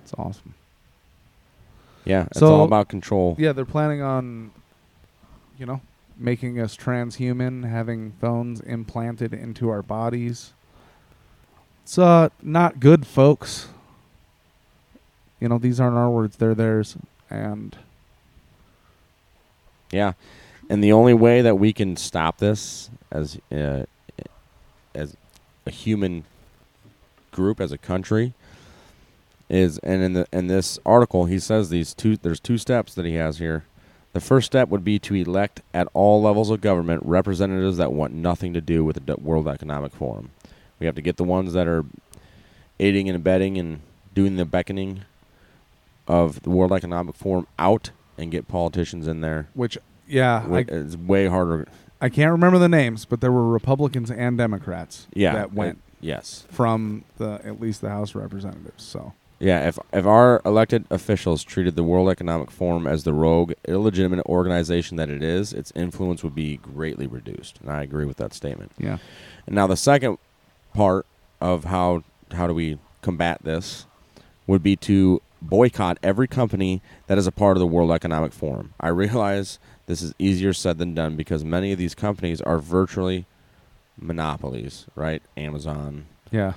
that's 0.00 0.14
awesome. 0.18 0.54
Yeah, 2.04 2.26
it's 2.30 2.40
So- 2.40 2.52
all 2.54 2.64
about 2.64 2.88
control. 2.88 3.34
Yeah, 3.38 3.52
they're 3.52 3.64
planning 3.64 4.02
on, 4.02 4.50
you 5.58 5.64
know, 5.64 5.80
making 6.16 6.60
us 6.60 6.76
transhuman, 6.76 7.68
having 7.68 8.12
phones 8.20 8.60
implanted 8.60 9.32
into 9.34 9.68
our 9.68 9.82
bodies. 9.82 10.52
It's 11.82 11.98
uh 11.98 12.30
not 12.42 12.80
good, 12.80 13.06
folks. 13.06 13.68
You 15.40 15.48
know, 15.48 15.58
these 15.58 15.80
aren't 15.80 15.96
our 15.96 16.10
words; 16.10 16.36
they're 16.36 16.54
theirs, 16.54 16.96
and 17.28 17.76
Yeah, 19.92 20.12
and 20.70 20.82
the 20.82 20.92
only 20.92 21.14
way 21.14 21.42
that 21.42 21.56
we 21.56 21.72
can 21.72 21.96
stop 21.96 22.38
this 22.38 22.90
as 23.10 23.38
uh, 23.52 23.84
as 24.94 25.16
a 25.66 25.70
human 25.70 26.24
group, 27.32 27.60
as 27.60 27.72
a 27.72 27.78
country, 27.78 28.32
is 29.50 29.78
and 29.78 30.02
in 30.02 30.12
the 30.14 30.26
in 30.32 30.46
this 30.46 30.78
article 30.86 31.26
he 31.26 31.38
says 31.38 31.68
these 31.68 31.92
two 31.92 32.16
there's 32.16 32.40
two 32.40 32.58
steps 32.58 32.94
that 32.94 33.04
he 33.04 33.14
has 33.14 33.38
here. 33.38 33.64
The 34.14 34.20
first 34.20 34.46
step 34.46 34.68
would 34.68 34.84
be 34.84 34.98
to 35.00 35.14
elect 35.14 35.60
at 35.74 35.88
all 35.92 36.22
levels 36.22 36.48
of 36.50 36.60
government 36.60 37.02
representatives 37.04 37.76
that 37.78 37.92
want 37.92 38.14
nothing 38.14 38.54
to 38.54 38.60
do 38.60 38.84
with 38.84 39.04
the 39.04 39.16
World 39.16 39.46
Economic 39.48 39.92
Forum. 39.92 40.30
We 40.78 40.86
have 40.86 40.94
to 40.94 41.02
get 41.02 41.16
the 41.16 41.24
ones 41.24 41.52
that 41.52 41.66
are 41.66 41.84
aiding 42.78 43.08
and 43.08 43.16
abetting 43.16 43.58
and 43.58 43.80
doing 44.14 44.36
the 44.36 44.44
beckoning 44.44 45.02
of 46.06 46.42
the 46.42 46.50
World 46.50 46.72
Economic 46.72 47.16
Forum 47.16 47.46
out 47.58 47.90
and 48.16 48.30
get 48.30 48.46
politicians 48.46 49.08
in 49.08 49.20
there. 49.20 49.48
which, 49.54 49.76
yeah, 50.06 50.46
I, 50.48 50.58
it's 50.68 50.96
way 50.96 51.26
harder. 51.26 51.66
I 52.00 52.08
can't 52.08 52.30
remember 52.30 52.58
the 52.58 52.68
names, 52.68 53.04
but 53.04 53.20
there 53.20 53.32
were 53.32 53.48
Republicans 53.48 54.10
and 54.12 54.38
Democrats 54.38 55.08
Yeah, 55.12 55.32
that 55.32 55.46
it- 55.46 55.52
went 55.54 55.80
yes. 56.00 56.44
from 56.52 57.02
the 57.18 57.40
at 57.44 57.60
least 57.60 57.80
the 57.80 57.88
House 57.90 58.10
of 58.14 58.22
Representatives. 58.22 58.84
So 58.84 59.12
Yeah, 59.44 59.68
if 59.68 59.78
if 59.92 60.06
our 60.06 60.40
elected 60.46 60.86
officials 60.90 61.44
treated 61.44 61.76
the 61.76 61.82
World 61.82 62.08
Economic 62.08 62.50
Forum 62.50 62.86
as 62.86 63.04
the 63.04 63.12
rogue, 63.12 63.52
illegitimate 63.68 64.24
organization 64.24 64.96
that 64.96 65.10
it 65.10 65.22
is, 65.22 65.52
its 65.52 65.70
influence 65.76 66.24
would 66.24 66.34
be 66.34 66.56
greatly 66.56 67.06
reduced. 67.06 67.60
And 67.60 67.70
I 67.70 67.82
agree 67.82 68.06
with 68.06 68.16
that 68.16 68.32
statement. 68.32 68.72
Yeah. 68.78 68.96
And 69.46 69.54
now 69.54 69.66
the 69.66 69.76
second 69.76 70.16
part 70.72 71.04
of 71.42 71.64
how 71.64 72.04
how 72.32 72.46
do 72.46 72.54
we 72.54 72.78
combat 73.02 73.40
this 73.44 73.84
would 74.46 74.62
be 74.62 74.76
to 74.76 75.20
boycott 75.42 75.98
every 76.02 76.26
company 76.26 76.80
that 77.06 77.18
is 77.18 77.26
a 77.26 77.32
part 77.32 77.58
of 77.58 77.60
the 77.60 77.66
World 77.66 77.90
Economic 77.90 78.32
Forum. 78.32 78.72
I 78.80 78.88
realize 78.88 79.58
this 79.84 80.00
is 80.00 80.14
easier 80.18 80.54
said 80.54 80.78
than 80.78 80.94
done 80.94 81.16
because 81.16 81.44
many 81.44 81.70
of 81.70 81.76
these 81.78 81.94
companies 81.94 82.40
are 82.40 82.58
virtually 82.58 83.26
monopolies, 83.98 84.86
right? 84.94 85.20
Amazon, 85.36 86.06
Yeah. 86.30 86.54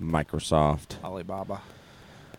Microsoft, 0.00 1.02
Alibaba. 1.04 1.60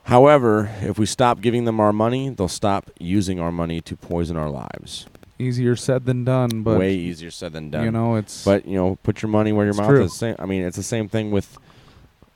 However, 0.08 0.72
if 0.82 0.98
we 0.98 1.06
stop 1.06 1.42
giving 1.42 1.66
them 1.66 1.82
our 1.82 1.92
money, 1.92 2.30
they'll 2.30 2.48
stop 2.48 2.90
using 2.98 3.42
our 3.42 3.52
money 3.52 3.82
to 3.82 3.98
poison 3.98 4.38
our 4.38 4.50
lives. 4.50 5.06
Easier 5.38 5.76
said 5.76 6.06
than 6.06 6.24
done, 6.24 6.64
but 6.64 6.80
way 6.80 6.94
easier 6.96 7.30
said 7.30 7.52
than 7.52 7.70
done. 7.70 7.84
You 7.84 7.92
know, 7.92 8.16
it's 8.16 8.46
but 8.46 8.66
you 8.66 8.78
know, 8.78 8.98
put 9.04 9.22
your 9.22 9.30
money 9.30 9.52
where 9.52 9.66
your 9.66 9.76
mouth 9.76 9.90
true. 9.90 10.06
is. 10.06 10.16
Same, 10.16 10.38
I 10.40 10.46
mean, 10.46 10.64
it's 10.64 10.78
the 10.78 10.82
same 10.82 11.10
thing 11.10 11.30
with 11.30 11.58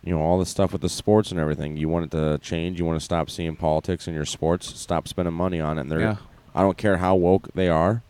you 0.03 0.13
know 0.13 0.21
all 0.21 0.37
the 0.37 0.45
stuff 0.45 0.73
with 0.73 0.81
the 0.81 0.89
sports 0.89 1.31
and 1.31 1.39
everything. 1.39 1.77
You 1.77 1.87
want 1.87 2.05
it 2.05 2.11
to 2.11 2.37
change. 2.39 2.77
You 2.77 2.83
want 2.85 2.99
to 2.99 3.03
stop 3.05 3.29
seeing 3.29 3.55
politics 3.55 4.05
in 4.05 4.13
your 4.13 4.25
sports. 4.25 4.77
Stop 4.77 5.07
spending 5.07 5.33
money 5.33 5.61
on 5.61 5.77
it. 5.77 5.81
And 5.81 5.91
they're, 5.91 6.01
Yeah. 6.01 6.17
I 6.53 6.61
don't 6.63 6.77
care 6.77 6.97
how 6.97 7.15
woke 7.15 7.47
they 7.55 7.69
are. 7.69 8.03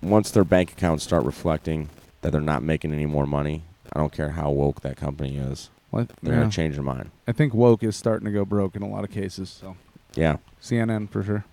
Once 0.00 0.30
their 0.30 0.44
bank 0.44 0.70
accounts 0.72 1.02
start 1.02 1.24
reflecting 1.24 1.88
that 2.20 2.30
they're 2.30 2.40
not 2.40 2.62
making 2.62 2.92
any 2.92 3.06
more 3.06 3.26
money, 3.26 3.64
I 3.92 3.98
don't 3.98 4.12
care 4.12 4.30
how 4.30 4.50
woke 4.50 4.80
that 4.82 4.96
company 4.96 5.36
is. 5.36 5.70
What? 5.90 6.10
They're 6.22 6.34
Yeah. 6.34 6.40
gonna 6.40 6.52
change 6.52 6.74
their 6.76 6.84
mind. 6.84 7.10
I 7.26 7.32
think 7.32 7.52
woke 7.54 7.82
is 7.82 7.96
starting 7.96 8.24
to 8.26 8.30
go 8.32 8.44
broke 8.44 8.76
in 8.76 8.82
a 8.82 8.88
lot 8.88 9.04
of 9.04 9.10
cases. 9.10 9.48
So 9.50 9.76
Yeah. 10.14 10.36
CNN 10.60 11.08
for 11.08 11.22
sure. 11.22 11.44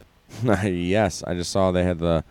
yes, 0.63 1.23
I 1.25 1.33
just 1.33 1.51
saw 1.51 1.71
they 1.71 1.83
had 1.83 1.99
the 1.99 2.23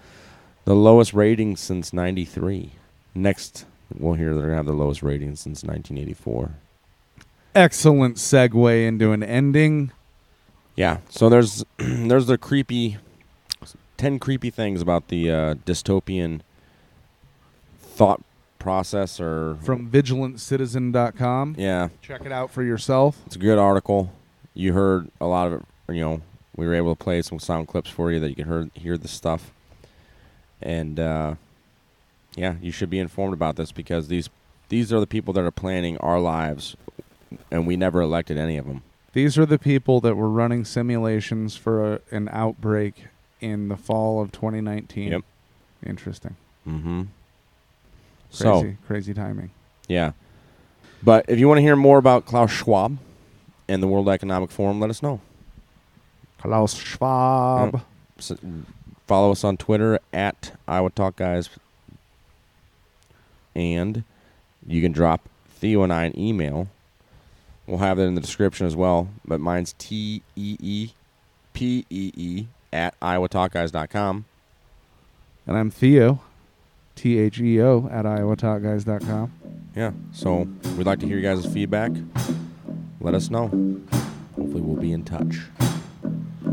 the 0.64 0.74
lowest 0.74 1.14
rating 1.14 1.57
since 1.57 1.92
'93. 1.92 2.72
Next, 3.14 3.64
we'll 3.96 4.14
hear 4.14 4.34
they're 4.34 4.44
gonna 4.46 4.57
have 4.57 4.66
the 4.66 4.72
lowest 4.72 5.02
rating 5.02 5.34
since 5.36 5.62
1984. 5.64 6.50
Excellent 7.54 8.16
segue 8.16 8.86
into 8.86 9.12
an 9.12 9.22
ending. 9.22 9.90
Yeah. 10.76 10.98
So 11.09 11.28
there's 11.28 11.64
there's 11.78 12.26
the 12.26 12.36
creepy 12.38 12.98
ten 13.96 14.18
creepy 14.18 14.50
things 14.50 14.82
about 14.82 15.09
the 15.09 15.30
uh, 15.30 15.54
dystopian 15.64 16.40
thought 17.80 18.22
process 18.66 19.20
or 19.20 19.56
From 19.62 19.88
vigilantcitizen.com. 19.88 21.54
yeah. 21.56 21.88
Check 22.02 22.26
it 22.26 22.32
out 22.32 22.50
for 22.50 22.64
yourself. 22.64 23.16
It's 23.26 23.36
a 23.36 23.38
good 23.38 23.58
article. 23.58 24.10
You 24.54 24.72
heard 24.72 25.08
a 25.20 25.26
lot 25.26 25.46
of 25.46 25.52
it. 25.52 25.62
You 25.94 26.00
know, 26.00 26.20
we 26.56 26.66
were 26.66 26.74
able 26.74 26.92
to 26.96 26.98
play 26.98 27.22
some 27.22 27.38
sound 27.38 27.68
clips 27.68 27.88
for 27.88 28.10
you 28.10 28.18
that 28.18 28.28
you 28.30 28.34
can 28.34 28.44
hear 28.46 28.70
hear 28.74 28.98
the 28.98 29.06
stuff. 29.06 29.52
And 30.60 30.98
uh, 30.98 31.34
yeah, 32.34 32.56
you 32.60 32.72
should 32.72 32.90
be 32.90 32.98
informed 32.98 33.34
about 33.34 33.54
this 33.54 33.70
because 33.70 34.08
these 34.08 34.28
these 34.68 34.92
are 34.92 34.98
the 34.98 35.06
people 35.06 35.32
that 35.34 35.44
are 35.44 35.52
planning 35.52 35.96
our 35.98 36.18
lives, 36.18 36.76
and 37.52 37.68
we 37.68 37.76
never 37.76 38.00
elected 38.00 38.36
any 38.36 38.56
of 38.56 38.66
them. 38.66 38.82
These 39.12 39.38
are 39.38 39.46
the 39.46 39.60
people 39.60 40.00
that 40.00 40.16
were 40.16 40.28
running 40.28 40.64
simulations 40.64 41.56
for 41.56 41.94
a, 41.94 42.00
an 42.10 42.28
outbreak 42.32 43.04
in 43.40 43.68
the 43.68 43.76
fall 43.76 44.20
of 44.20 44.32
2019. 44.32 45.12
Yep. 45.12 45.22
Interesting. 45.86 46.34
Mm-hmm. 46.66 47.02
Crazy, 48.37 48.72
So 48.72 48.87
crazy 48.87 49.14
timing. 49.14 49.51
Yeah. 49.89 50.12
But 51.03 51.26
if 51.28 51.39
you 51.39 51.49
want 51.49 51.59
to 51.59 51.62
hear 51.62 51.76
more 51.76 51.99
about 51.99 52.26
Klaus 52.26 52.51
Schwab 52.51 52.99
and 53.68 53.82
the 53.82 53.87
World 53.87 54.09
Economic 54.09 54.51
Forum, 54.51 54.80
let 54.80 54.91
us 54.91 55.03
know. 55.03 55.20
Klaus 56.39 56.74
Schwab. 56.74 57.82
So, 58.18 58.37
follow 59.07 59.32
us 59.32 59.45
on 59.45 59.57
Twitter 59.57 59.99
at 60.12 60.57
Iowa 60.66 60.91
Talk 60.91 61.16
Guys. 61.16 61.51
And 63.55 64.05
you 64.66 64.82
can 64.82 64.93
drop 64.93 65.28
Theo 65.49 65.82
and 65.82 65.93
I 65.93 66.05
an 66.05 66.18
email. 66.18 66.68
We'll 67.66 67.78
have 67.78 67.97
that 67.97 68.05
in 68.05 68.14
the 68.14 68.20
description 68.20 68.66
as 68.66 68.76
well. 68.76 69.09
But 69.24 69.41
mine's 69.41 69.74
T 69.78 70.22
E 70.37 70.57
E 70.61 70.91
P 71.53 71.84
E 71.91 72.12
E 72.14 72.47
at 72.72 72.99
IowaTalkGuys.com. 73.01 74.24
And 75.47 75.57
I'm 75.57 75.70
Theo, 75.70 76.20
T 76.97 77.18
H 77.18 77.38
E 77.40 77.62
O, 77.62 77.88
at 77.92 78.05
IowaTalkGuys.com. 78.05 79.32
Yeah. 79.76 79.92
So 80.12 80.49
we'd 80.76 80.86
like 80.86 80.99
to 81.01 81.07
hear 81.07 81.16
you 81.18 81.22
guys' 81.22 81.47
feedback. 81.47 81.92
Let 83.01 83.14
us 83.14 83.30
know. 83.30 83.47
Hopefully, 84.34 84.62
we'll 84.62 84.80
be 84.80 84.92
in 84.92 85.05
touch. 85.05 85.42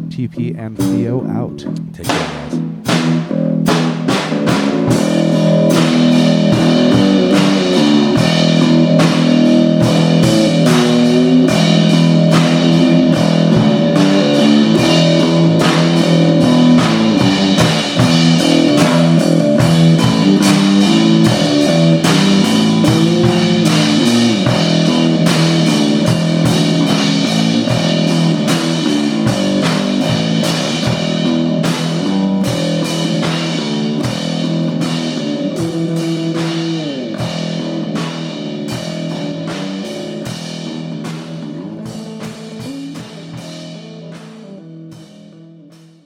TP 0.09 0.55
and 0.57 0.77
Theo 0.77 1.25
out. 1.27 1.59
Take 1.93 2.05
care, 2.05 2.49
guys. 2.49 3.62